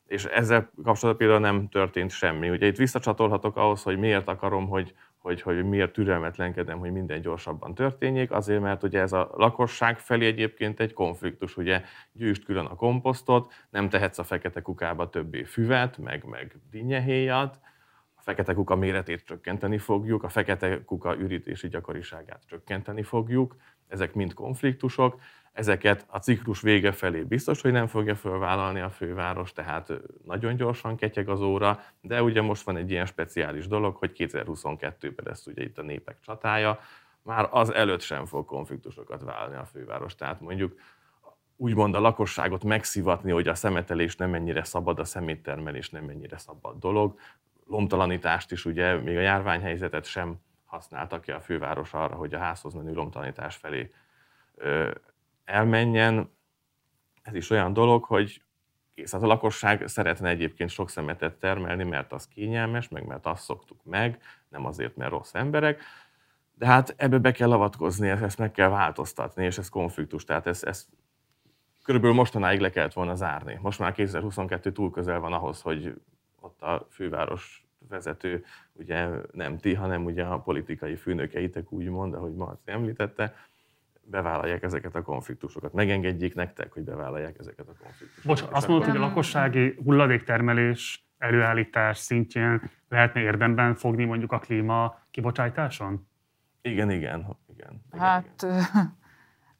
[0.07, 2.49] És ezzel kapcsolatban például nem történt semmi.
[2.49, 7.75] Ugye itt visszacsatolhatok ahhoz, hogy miért akarom, hogy, hogy, hogy miért türelmetlenkedem, hogy minden gyorsabban
[7.75, 12.75] történjék, azért, mert ugye ez a lakosság felé egyébként egy konfliktus, ugye gyűjtsd külön a
[12.75, 17.59] komposztot, nem tehetsz a fekete kukába többé füvet, meg, meg dinnyehéjat,
[18.23, 23.55] fekete kuka méretét csökkenteni fogjuk, a fekete kuka ürítési gyakoriságát csökkenteni fogjuk,
[23.87, 25.19] ezek mind konfliktusok,
[25.53, 29.93] ezeket a ciklus vége felé biztos, hogy nem fogja fölvállalni a főváros, tehát
[30.25, 35.25] nagyon gyorsan ketyeg az óra, de ugye most van egy ilyen speciális dolog, hogy 2022-ben
[35.25, 36.79] lesz ugye itt a népek csatája,
[37.21, 40.15] már az előtt sem fog konfliktusokat válni a főváros.
[40.15, 40.79] Tehát mondjuk
[41.55, 46.79] úgymond a lakosságot megszivatni, hogy a szemetelés nem mennyire szabad, a szeméttermelés nem mennyire szabad
[46.79, 47.19] dolog,
[47.65, 52.73] lomtalanítást is, ugye még a járványhelyzetet sem használta ki a főváros arra, hogy a házhoz
[52.73, 53.89] menő lomtalanítás felé
[55.43, 56.31] elmenjen.
[57.21, 58.41] Ez is olyan dolog, hogy
[58.95, 63.43] kész, hát a lakosság szeretne egyébként sok szemetet termelni, mert az kényelmes, meg mert azt
[63.43, 65.81] szoktuk meg, nem azért, mert rossz emberek,
[66.55, 70.63] de hát ebbe be kell avatkozni, ezt meg kell változtatni, és ez konfliktus, tehát ez,
[70.63, 70.87] ez
[71.83, 73.59] körülbelül mostanáig le kellett volna zárni.
[73.61, 75.93] Most már 2022 túl közel van ahhoz, hogy
[76.43, 82.45] ott a főváros vezető, ugye nem ti, hanem ugye a politikai főnökeitek úgymond, ahogy ma
[82.45, 83.35] azt említette,
[84.01, 85.73] bevállalják ezeket a konfliktusokat.
[85.73, 88.25] Megengedjék nektek, hogy bevállalják ezeket a konfliktusokat.
[88.25, 94.99] Bocs, azt mondod, hogy a lakossági hulladéktermelés előállítás szintjén lehetne érdemben fogni mondjuk a klíma
[95.11, 96.07] kibocsátáson?
[96.61, 97.19] Igen, igen.
[97.47, 98.45] igen, igen hát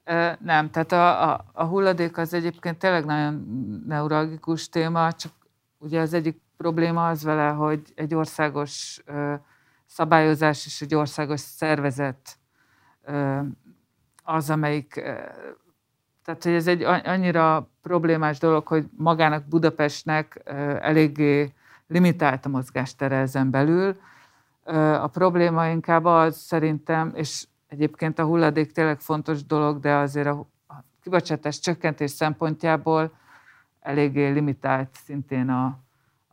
[0.03, 0.37] igen.
[0.39, 3.33] nem, tehát a, a, a hulladék az egyébként tényleg nagyon
[3.87, 5.31] neuralgikus téma, csak
[5.77, 9.33] ugye az egyik probléma az vele, hogy egy országos ö,
[9.85, 12.37] szabályozás és egy országos szervezet
[13.05, 13.39] ö,
[14.23, 15.01] az, amelyik, ö,
[16.23, 21.53] tehát hogy ez egy annyira problémás dolog, hogy magának Budapestnek ö, eléggé
[21.87, 23.99] limitált a mozgástere ezen belül.
[24.63, 30.27] Ö, a probléma inkább az szerintem, és egyébként a hulladék tényleg fontos dolog, de azért
[30.27, 33.11] a, a kibocsátás csökkentés szempontjából
[33.81, 35.82] eléggé limitált szintén a,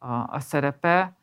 [0.00, 1.16] a, a szerepe.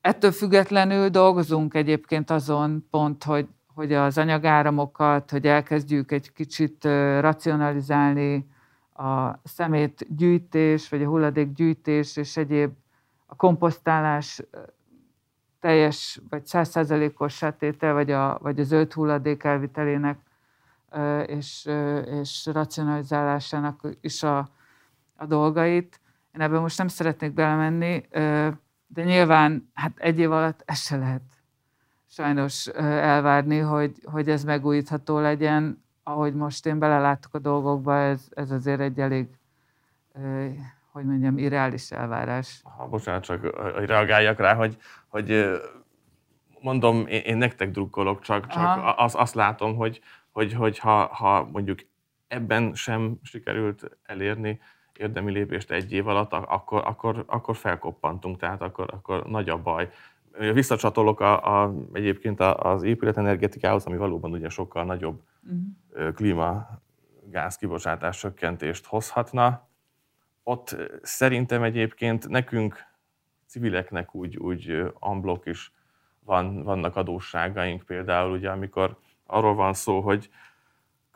[0.00, 6.84] Ettől függetlenül dolgozunk egyébként azon pont, hogy, hogy az anyagáramokat, hogy elkezdjük egy kicsit
[7.20, 8.46] racionalizálni
[8.94, 12.72] a szemétgyűjtés, vagy a hulladékgyűjtés és egyéb
[13.26, 14.42] a komposztálás
[15.60, 20.18] teljes vagy százszázalékos sátétel, vagy a, vagy a zöld hulladék elvitelének
[21.26, 21.68] és,
[22.20, 24.48] és racionalizálásának is a,
[25.16, 25.99] a dolgait.
[26.34, 28.06] Én ebben most nem szeretnék belemenni,
[28.86, 31.22] de nyilván hát egy év alatt ez se lehet
[32.10, 35.84] sajnos elvárni, hogy, hogy ez megújítható legyen.
[36.02, 39.28] Ahogy most én beleláttuk a dolgokba, ez, ez azért egy elég,
[40.92, 42.60] hogy mondjam, irreális elvárás.
[42.76, 43.40] Ha, bocsánat, csak
[43.74, 44.76] hogy reagáljak rá, hogy,
[45.08, 45.60] hogy
[46.60, 50.00] mondom, én, én nektek drukkolok, csak, csak az, azt látom, hogy,
[50.30, 51.78] hogy, hogy ha, ha mondjuk
[52.28, 54.60] ebben sem sikerült elérni
[54.96, 59.90] érdemi lépést egy év alatt, akkor, akkor, akkor felkoppantunk, tehát akkor, akkor nagy a baj.
[60.52, 66.14] Visszacsatolok a, a, egyébként az épületenergetikához, ami valóban ugye sokkal nagyobb uh-huh.
[66.14, 69.68] klímagáz kibocsátás csökkentést hozhatna.
[70.42, 72.88] Ott szerintem egyébként nekünk,
[73.46, 75.72] civileknek úgy, úgy unblock is
[76.24, 80.30] van, vannak adósságaink, például ugye amikor arról van szó, hogy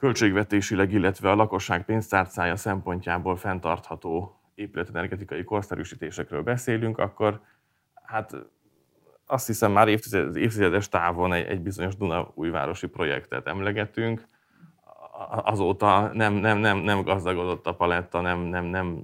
[0.05, 7.41] költségvetésileg, illetve a lakosság pénztárcája szempontjából fenntartható épületenergetikai korszerűsítésekről beszélünk, akkor
[8.03, 8.37] hát
[9.27, 14.29] azt hiszem már évtizedes, évtizedes távon egy, egy bizonyos Duna újvárosi projektet emlegetünk,
[15.29, 19.03] azóta nem, nem, nem, nem gazdagodott a paletta, nem, nem, nem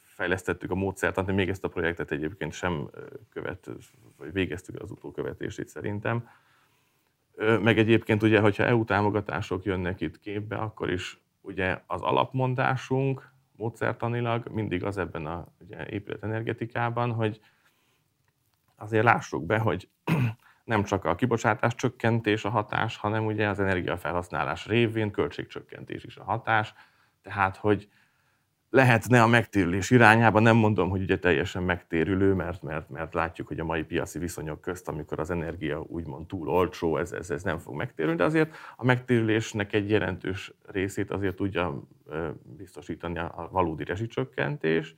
[0.00, 2.90] fejlesztettük a módszert, hogy még ezt a projektet egyébként sem
[3.30, 3.70] követ,
[4.18, 6.28] vagy végeztük az utókövetését szerintem.
[7.36, 14.48] Meg egyébként ugye, hogyha EU támogatások jönnek itt képbe, akkor is ugye az alapmondásunk módszertanilag
[14.48, 17.40] mindig az ebben a ugye, épületenergetikában, hogy
[18.76, 19.88] azért lássuk be, hogy
[20.64, 26.24] nem csak a kibocsátás csökkentés a hatás, hanem ugye az energiafelhasználás révén költségcsökkentés is a
[26.24, 26.74] hatás,
[27.22, 27.88] tehát hogy
[28.74, 33.60] lehetne a megtérülés irányába, nem mondom, hogy ugye teljesen megtérülő, mert, mert, mert látjuk, hogy
[33.60, 37.58] a mai piaci viszonyok közt, amikor az energia úgymond túl olcsó, ez, ez, ez nem
[37.58, 41.82] fog megtérülni, de azért a megtérülésnek egy jelentős részét azért tudja
[42.42, 44.94] biztosítani a valódi rezsicsökkentés,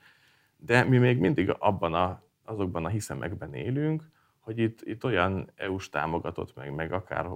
[0.57, 4.11] de mi még mindig abban a, azokban a hiszemekben élünk,
[4.41, 7.29] hogy itt, itt olyan EU-s támogatott, meg, meg akár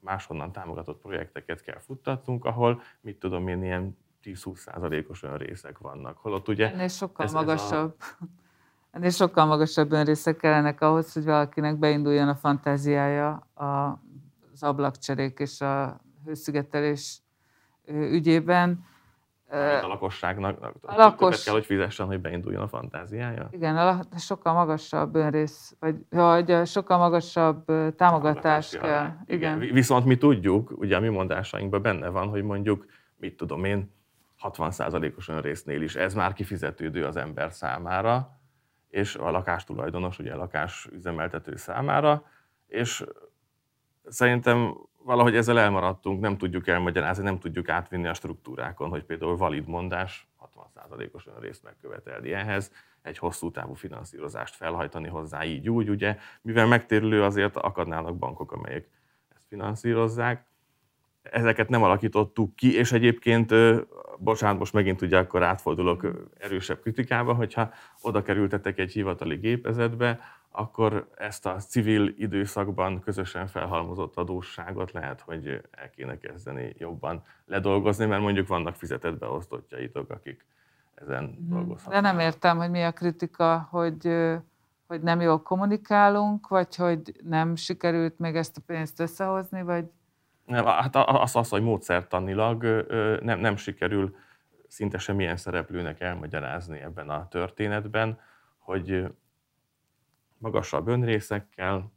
[0.00, 6.18] máshonnan támogatott projekteket kell futtatnunk, ahol, mit tudom én, ilyen 10-20 százalékos részek vannak.
[6.18, 6.72] Holott ugye...
[6.72, 7.94] Ennél sokkal ez, magasabb.
[8.00, 8.24] Ez a...
[8.92, 16.00] Ennél sokkal magasabb önrészek kellenek ahhoz, hogy valakinek beinduljon a fantáziája az ablakcserék és a
[16.24, 17.22] hőszigetelés
[17.86, 18.84] ügyében.
[19.82, 21.44] A lakosságnak a lakos...
[21.44, 23.48] kell, hogy fizessen, hogy beinduljon a fantáziája?
[23.50, 27.64] Igen, a, sokkal magasabb önrész, vagy, vagy sokkal magasabb
[27.96, 29.14] támogatás kell.
[29.26, 29.58] Igen.
[29.58, 29.72] igen.
[29.72, 33.90] Viszont mi tudjuk, ugye a mi mondásainkban benne van, hogy mondjuk, mit tudom én,
[34.42, 35.94] 60%-os önrésznél is.
[35.94, 38.40] Ez már kifizetődő az ember számára,
[38.88, 42.24] és a lakástulajdonos, ugye a lakás üzemeltető számára,
[42.66, 43.04] és
[44.08, 49.66] szerintem valahogy ezzel elmaradtunk, nem tudjuk elmagyarázni, nem tudjuk átvinni a struktúrákon, hogy például valid
[49.66, 52.72] mondás 60%-os önrészt megkövetelni ehhez,
[53.02, 58.88] egy hosszú távú finanszírozást felhajtani hozzá így úgy, ugye, mivel megtérülő azért akadnának bankok, amelyek
[59.34, 60.46] ezt finanszírozzák,
[61.22, 63.54] ezeket nem alakítottuk ki, és egyébként,
[64.18, 66.06] bocsánat, most megint ugye akkor átfordulok
[66.38, 67.70] erősebb kritikába, hogyha
[68.00, 70.20] oda kerültetek egy hivatali gépezetbe,
[70.50, 78.06] akkor ezt a civil időszakban közösen felhalmozott adósságot lehet, hogy el kéne kezdeni jobban ledolgozni,
[78.06, 80.44] mert mondjuk vannak fizetett beosztottjaitok, akik
[80.94, 81.52] ezen mhm.
[81.52, 82.02] dolgozhatnak.
[82.02, 84.08] De nem értem, hogy mi a kritika, hogy,
[84.86, 89.84] hogy nem jól kommunikálunk, vagy hogy nem sikerült még ezt a pénzt összehozni, vagy
[90.44, 92.62] nem, hát az, az, hogy módszertanilag
[93.22, 94.16] nem, nem sikerül
[94.68, 98.20] szinte semmilyen szereplőnek elmagyarázni ebben a történetben,
[98.58, 99.04] hogy
[100.38, 101.92] magasabb önrészekkel,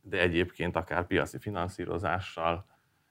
[0.00, 2.66] de egyébként akár piaci finanszírozással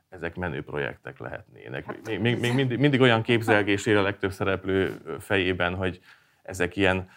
[0.09, 1.85] ezek menő projektek lehetnének.
[1.85, 5.99] Hát még, még, még mindig, mindig olyan képzelgés él a legtöbb szereplő fejében, hogy
[6.41, 7.09] ezek ilyen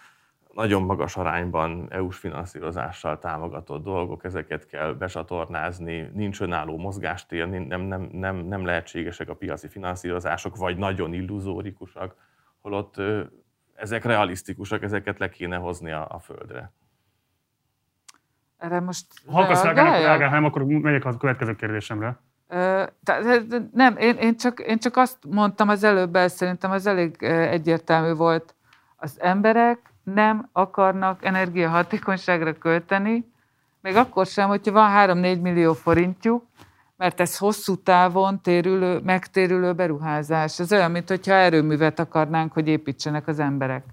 [0.54, 8.08] nagyon magas arányban EU-s finanszírozással támogatott dolgok, ezeket kell besatornázni, nincs önálló mozgástér, nem, nem,
[8.12, 12.14] nem, nem lehetségesek a piaci finanszírozások, vagy nagyon illuzórikusak,
[12.60, 12.94] holott
[13.74, 16.72] ezek realisztikusak, ezeket le kéne hozni a, a földre.
[18.58, 22.20] Erre most Ha akarsz reagálni, akkor megyek a következő kérdésemre.
[23.72, 28.54] nem, én, én, csak, én csak azt mondtam az előbb, szerintem az elég egyértelmű volt.
[28.96, 33.32] Az emberek nem akarnak energiahatékonyságra költeni,
[33.80, 36.44] még akkor sem, hogyha van 3-4 millió forintjuk,
[36.96, 40.58] mert ez hosszú távon térülő, megtérülő beruházás.
[40.58, 43.84] Ez olyan, mint hogyha erőművet akarnánk, hogy építsenek az emberek.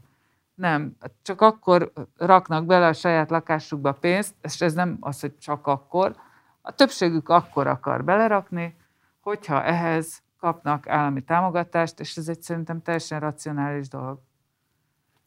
[0.56, 5.68] Nem, csak akkor raknak bele a saját lakásukba pénzt, és ez nem az, hogy csak
[5.68, 6.16] akkor.
[6.62, 8.76] A többségük akkor akar belerakni,
[9.22, 14.20] hogyha ehhez kapnak állami támogatást, és ez egy szerintem teljesen racionális dolog.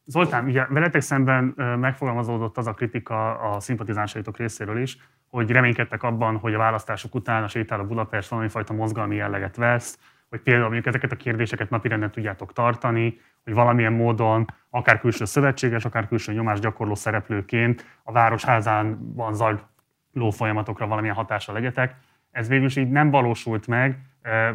[0.05, 4.97] Zoltán, ugye veletek szemben megfogalmazódott az a kritika a szimpatizánsaitok részéről is,
[5.27, 9.99] hogy reménykedtek abban, hogy a választások után a sétáló Budapest valami fajta mozgalmi jelleget vesz,
[10.29, 15.85] hogy például mondjuk ezeket a kérdéseket napirenden tudjátok tartani, hogy valamilyen módon, akár külső szövetséges,
[15.85, 21.95] akár külső nyomás gyakorló szereplőként a városházánban zajló folyamatokra valamilyen hatással legyetek.
[22.31, 23.99] Ez végül is így nem valósult meg.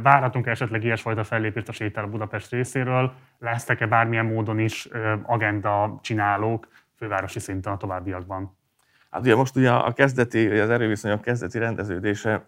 [0.02, 3.12] Várhatunk esetleg ilyesfajta fellépést a sétáló Budapest részéről?
[3.38, 4.88] Lesztek-e bármilyen módon is
[5.22, 8.56] agenda csinálók fővárosi szinten a továbbiakban?
[9.10, 12.46] Hát ugye most ugye a kezdeti, az erőviszonyok kezdeti rendeződése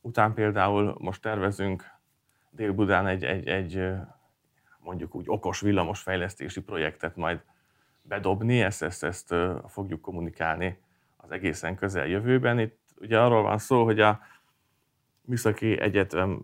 [0.00, 1.84] után például most tervezünk
[2.50, 3.90] Dél-Budán egy, egy, egy
[4.78, 7.40] mondjuk úgy okos villamos fejlesztési projektet majd
[8.02, 9.34] bedobni, ezt, ezt, ezt
[9.68, 10.78] fogjuk kommunikálni
[11.16, 12.58] az egészen közeljövőben.
[12.58, 14.20] Itt ugye arról van szó, hogy a
[15.30, 16.40] Műszaki Egyetem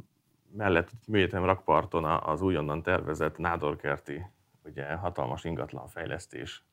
[0.52, 4.22] mellett műegyetem rakparton az újonnan tervezett Nádorkerti
[4.64, 6.64] ugye hatalmas ingatlan fejlesztés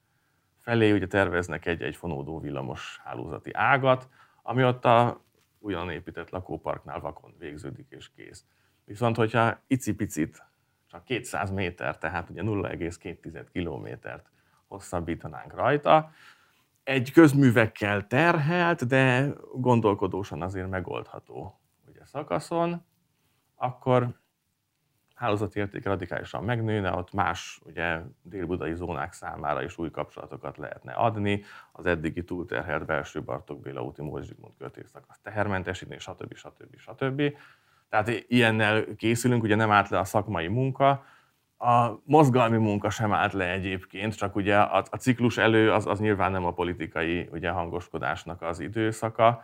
[0.58, 4.10] felé ugye terveznek egy, egy fonódó villamos hálózati ágat,
[4.42, 5.22] ami ott a
[5.60, 8.46] ugyan épített lakóparknál vakon végződik és kész.
[8.86, 10.44] Viszont, hogyha icipicit,
[10.88, 14.30] csak 200 méter, tehát ugye 0,2 kilométert
[14.68, 16.12] hosszabbítanánk rajta,
[16.84, 21.58] egy közművekkel terhelt, de gondolkodósan azért megoldható
[22.06, 22.86] szakaszon,
[23.56, 24.22] akkor
[25.16, 31.44] hálózati érték radikálisan megnőne, ott más ugye délbudai zónák számára is új kapcsolatokat lehetne adni,
[31.72, 34.54] az eddigi túlterhelt belső Bartók Béla úti Mózs Zsigmond
[34.86, 36.36] szakasz tehermentesíteni, stb.
[36.36, 36.78] stb.
[36.78, 37.22] stb.
[37.90, 41.06] Tehát ilyennel készülünk, ugye nem állt le a szakmai munka,
[41.58, 46.00] a mozgalmi munka sem állt le egyébként, csak ugye a, a ciklus elő az, az
[46.00, 49.44] nyilván nem a politikai ugye, hangoskodásnak az időszaka.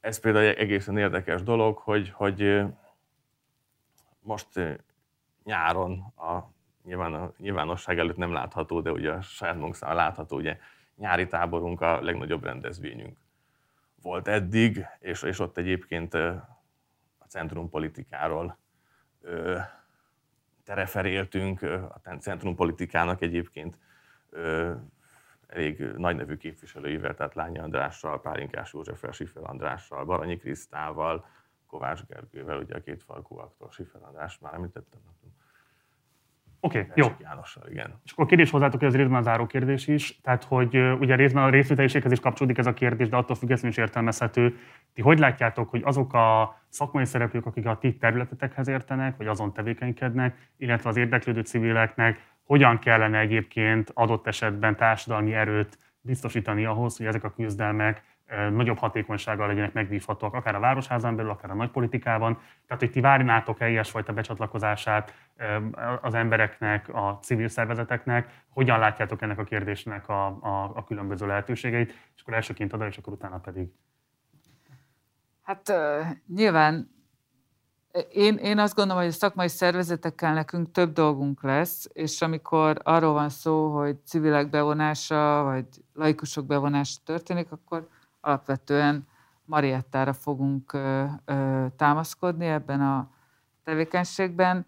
[0.00, 2.62] Ez például egy egészen érdekes dolog, hogy, hogy
[4.20, 4.78] most
[5.44, 6.52] nyáron a,
[6.84, 10.58] nyilván a nyilvánosság előtt nem látható, de ugye a saját magunk látható, ugye
[10.96, 13.18] nyári táborunk a legnagyobb rendezvényünk
[14.02, 18.58] volt eddig, és, és ott egyébként a centrumpolitikáról
[20.64, 23.78] tereferéltünk, a centrumpolitikának egyébként
[25.48, 31.26] elég nagy nevű képviselőivel, tehát Lányi Andrással, Pálinkás Józseffel, Sifer Andrással, Baranyi Krisztával,
[31.66, 35.00] Kovács Gergővel, ugye a két falkú aktor, Sifer András, már említettem,
[36.60, 37.06] Oké, okay, jó.
[37.20, 38.00] Jánossal, igen.
[38.04, 41.14] És akkor a kérdés hozzátok, hogy ez részben a záró kérdés is, tehát hogy ugye
[41.14, 44.56] részben a részvételiséghez is kapcsolódik ez a kérdés, de attól függetlenül is értelmezhető.
[44.94, 49.52] Ti hogy látjátok, hogy azok a szakmai szereplők, akik a ti területetekhez értenek, vagy azon
[49.52, 57.06] tevékenykednek, illetve az érdeklődő civileknek hogyan kellene egyébként adott esetben társadalmi erőt biztosítani ahhoz, hogy
[57.06, 58.02] ezek a küzdelmek
[58.50, 62.38] nagyobb hatékonysággal legyenek megvívhatóak, akár a városházán belül, akár a nagypolitikában.
[62.66, 65.14] Tehát, hogy ti várnátok-e ilyesfajta becsatlakozását
[66.00, 71.88] az embereknek, a civil szervezeteknek, hogyan látjátok ennek a kérdésnek a, a, a különböző lehetőségeit,
[72.14, 73.68] és akkor elsőként oda, és akkor utána pedig.
[75.42, 75.72] Hát
[76.34, 76.97] nyilván
[78.10, 83.12] én, én azt gondolom, hogy a szakmai szervezetekkel nekünk több dolgunk lesz, és amikor arról
[83.12, 87.88] van szó, hogy civilek bevonása, vagy laikusok bevonása történik, akkor
[88.20, 89.06] alapvetően
[89.44, 93.10] Mariettára fogunk ö, ö, támaszkodni ebben a
[93.64, 94.66] tevékenységben.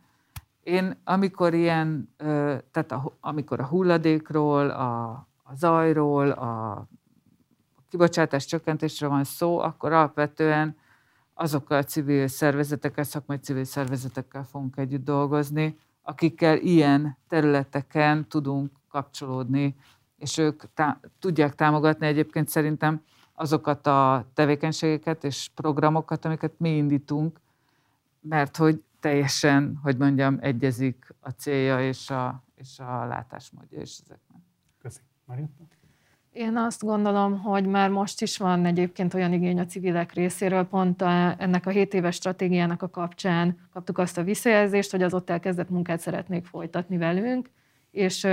[0.62, 5.02] Én amikor ilyen, ö, tehát a, amikor a hulladékról, a,
[5.42, 6.84] a zajról, a
[7.88, 10.76] kibocsátás csökkentésről van szó, akkor alapvetően
[11.40, 19.76] azokkal a civil szervezetekkel, szakmai civil szervezetekkel fogunk együtt dolgozni, akikkel ilyen területeken tudunk kapcsolódni,
[20.16, 23.02] és ők tá- tudják támogatni egyébként szerintem
[23.34, 27.40] azokat a tevékenységeket és programokat, amiket mi indítunk,
[28.20, 34.40] mert hogy teljesen, hogy mondjam, egyezik a célja és a, és a látásmódja is ezeknek.
[34.78, 35.08] Köszönöm.
[36.32, 41.02] Én azt gondolom, hogy már most is van egyébként olyan igény a civilek részéről, pont
[41.02, 45.30] a, ennek a 7 éves stratégiának a kapcsán kaptuk azt a visszajelzést, hogy az ott
[45.30, 47.50] elkezdett munkát szeretnék folytatni velünk,
[47.90, 48.26] és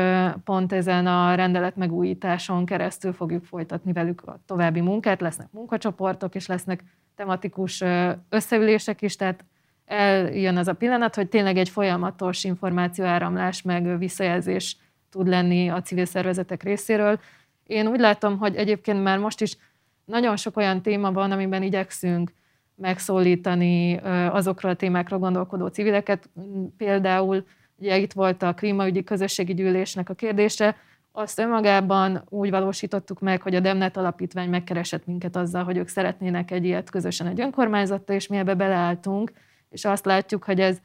[0.43, 6.48] pont ezen a rendelet megújításon keresztül fogjuk folytatni velük a további munkát, lesznek munkacsoportok, és
[6.48, 6.84] lesznek
[7.16, 7.84] tematikus
[8.30, 9.45] összeülések is, tehát
[9.86, 14.78] eljön az a pillanat, hogy tényleg egy folyamatos információáramlás meg visszajelzés
[15.10, 17.20] tud lenni a civil szervezetek részéről.
[17.68, 19.57] Én úgy látom, hogy egyébként már most is
[20.05, 22.34] nagyon sok olyan téma van, amiben igyekszünk
[22.76, 23.95] megszólítani
[24.32, 26.30] azokról a témákról gondolkodó civileket.
[26.78, 27.45] Például
[27.78, 30.76] Ugye itt volt a klímaügyi közösségi gyűlésnek a kérdése,
[31.11, 36.51] azt önmagában úgy valósítottuk meg, hogy a Demnet Alapítvány megkeresett minket azzal, hogy ők szeretnének
[36.51, 39.32] egy ilyet közösen egy önkormányzattal, és mi ebbe beleálltunk,
[39.70, 40.78] és azt látjuk, hogy ez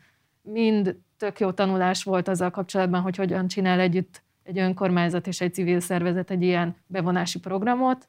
[0.43, 5.55] mind tök jó tanulás volt azzal kapcsolatban, hogy hogyan csinál együtt egy önkormányzat és egy
[5.55, 8.09] civil szervezet egy ilyen bevonási programot.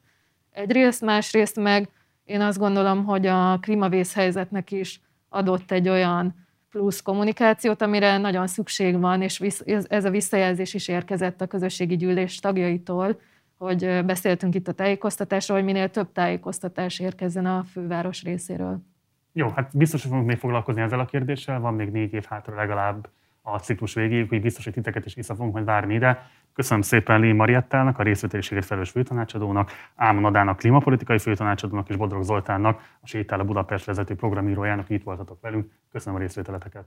[0.50, 1.88] Egyrészt, másrészt meg
[2.24, 6.34] én azt gondolom, hogy a klímavészhelyzetnek is adott egy olyan
[6.70, 9.40] plusz kommunikációt, amire nagyon szükség van, és
[9.88, 13.20] ez a visszajelzés is érkezett a közösségi gyűlés tagjaitól,
[13.58, 18.78] hogy beszéltünk itt a tájékoztatásról, hogy minél több tájékoztatás érkezzen a főváros részéről.
[19.32, 22.54] Jó, hát biztos, hogy fogunk még foglalkozni ezzel a kérdéssel, van még négy év hátra
[22.54, 23.08] legalább
[23.46, 26.30] a ciklus végéig, hogy biztos, hogy titeket is vissza fogunk majd várni ide.
[26.52, 32.96] Köszönöm szépen Lé Mariettának, a részvételiségért felelős főtanácsadónak, Ámon Nadának, klímapolitikai főtanácsadónak és Bodrog Zoltánnak,
[33.00, 35.72] a Sétál a Budapest vezető programírójának, hogy itt voltatok velünk.
[35.92, 36.84] Köszönöm a részvételeteket.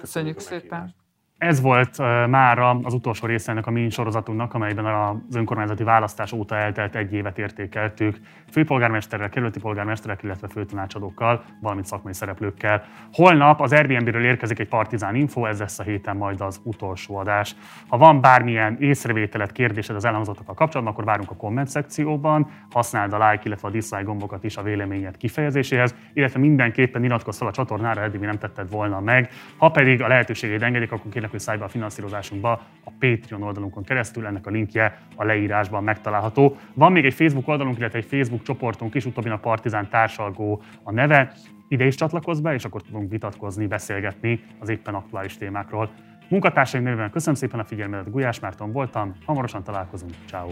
[0.00, 0.94] Köszönjük szépen.
[1.42, 6.56] Ez volt mára az utolsó része ennek a mi sorozatunknak, amelyben az önkormányzati választás óta
[6.56, 8.16] eltelt egy évet értékeltük
[8.50, 12.84] főpolgármesterrel, kerületi polgármesterek, illetve főtanácsadókkal, valamint szakmai szereplőkkel.
[13.12, 17.54] Holnap az Airbnb-ről érkezik egy partizán info, ez lesz a héten majd az utolsó adás.
[17.88, 23.30] Ha van bármilyen észrevételet, kérdésed az elhangzottakkal kapcsolatban, akkor várunk a komment szekcióban, használd a
[23.30, 28.02] like, illetve a dislike gombokat is a véleményed kifejezéséhez, illetve mindenképpen iratkozz fel a csatornára,
[28.02, 29.30] eddig nem tetted volna meg.
[29.56, 32.50] Ha pedig a lehetőségét engedik, akkor kérlek, be a finanszírozásunkba
[32.84, 36.56] a Patreon oldalunkon keresztül, ennek a linkje a leírásban megtalálható.
[36.74, 40.92] Van még egy Facebook oldalunk, illetve egy Facebook csoportunk is, utóbbi a Partizán társalgó a
[40.92, 41.32] neve.
[41.68, 45.90] Ide is csatlakozz be, és akkor tudunk vitatkozni, beszélgetni az éppen aktuális témákról.
[46.28, 50.48] Munkatársaim nevében köszönöm szépen a figyelmet, Gulyás Márton voltam, hamarosan találkozunk, ciao.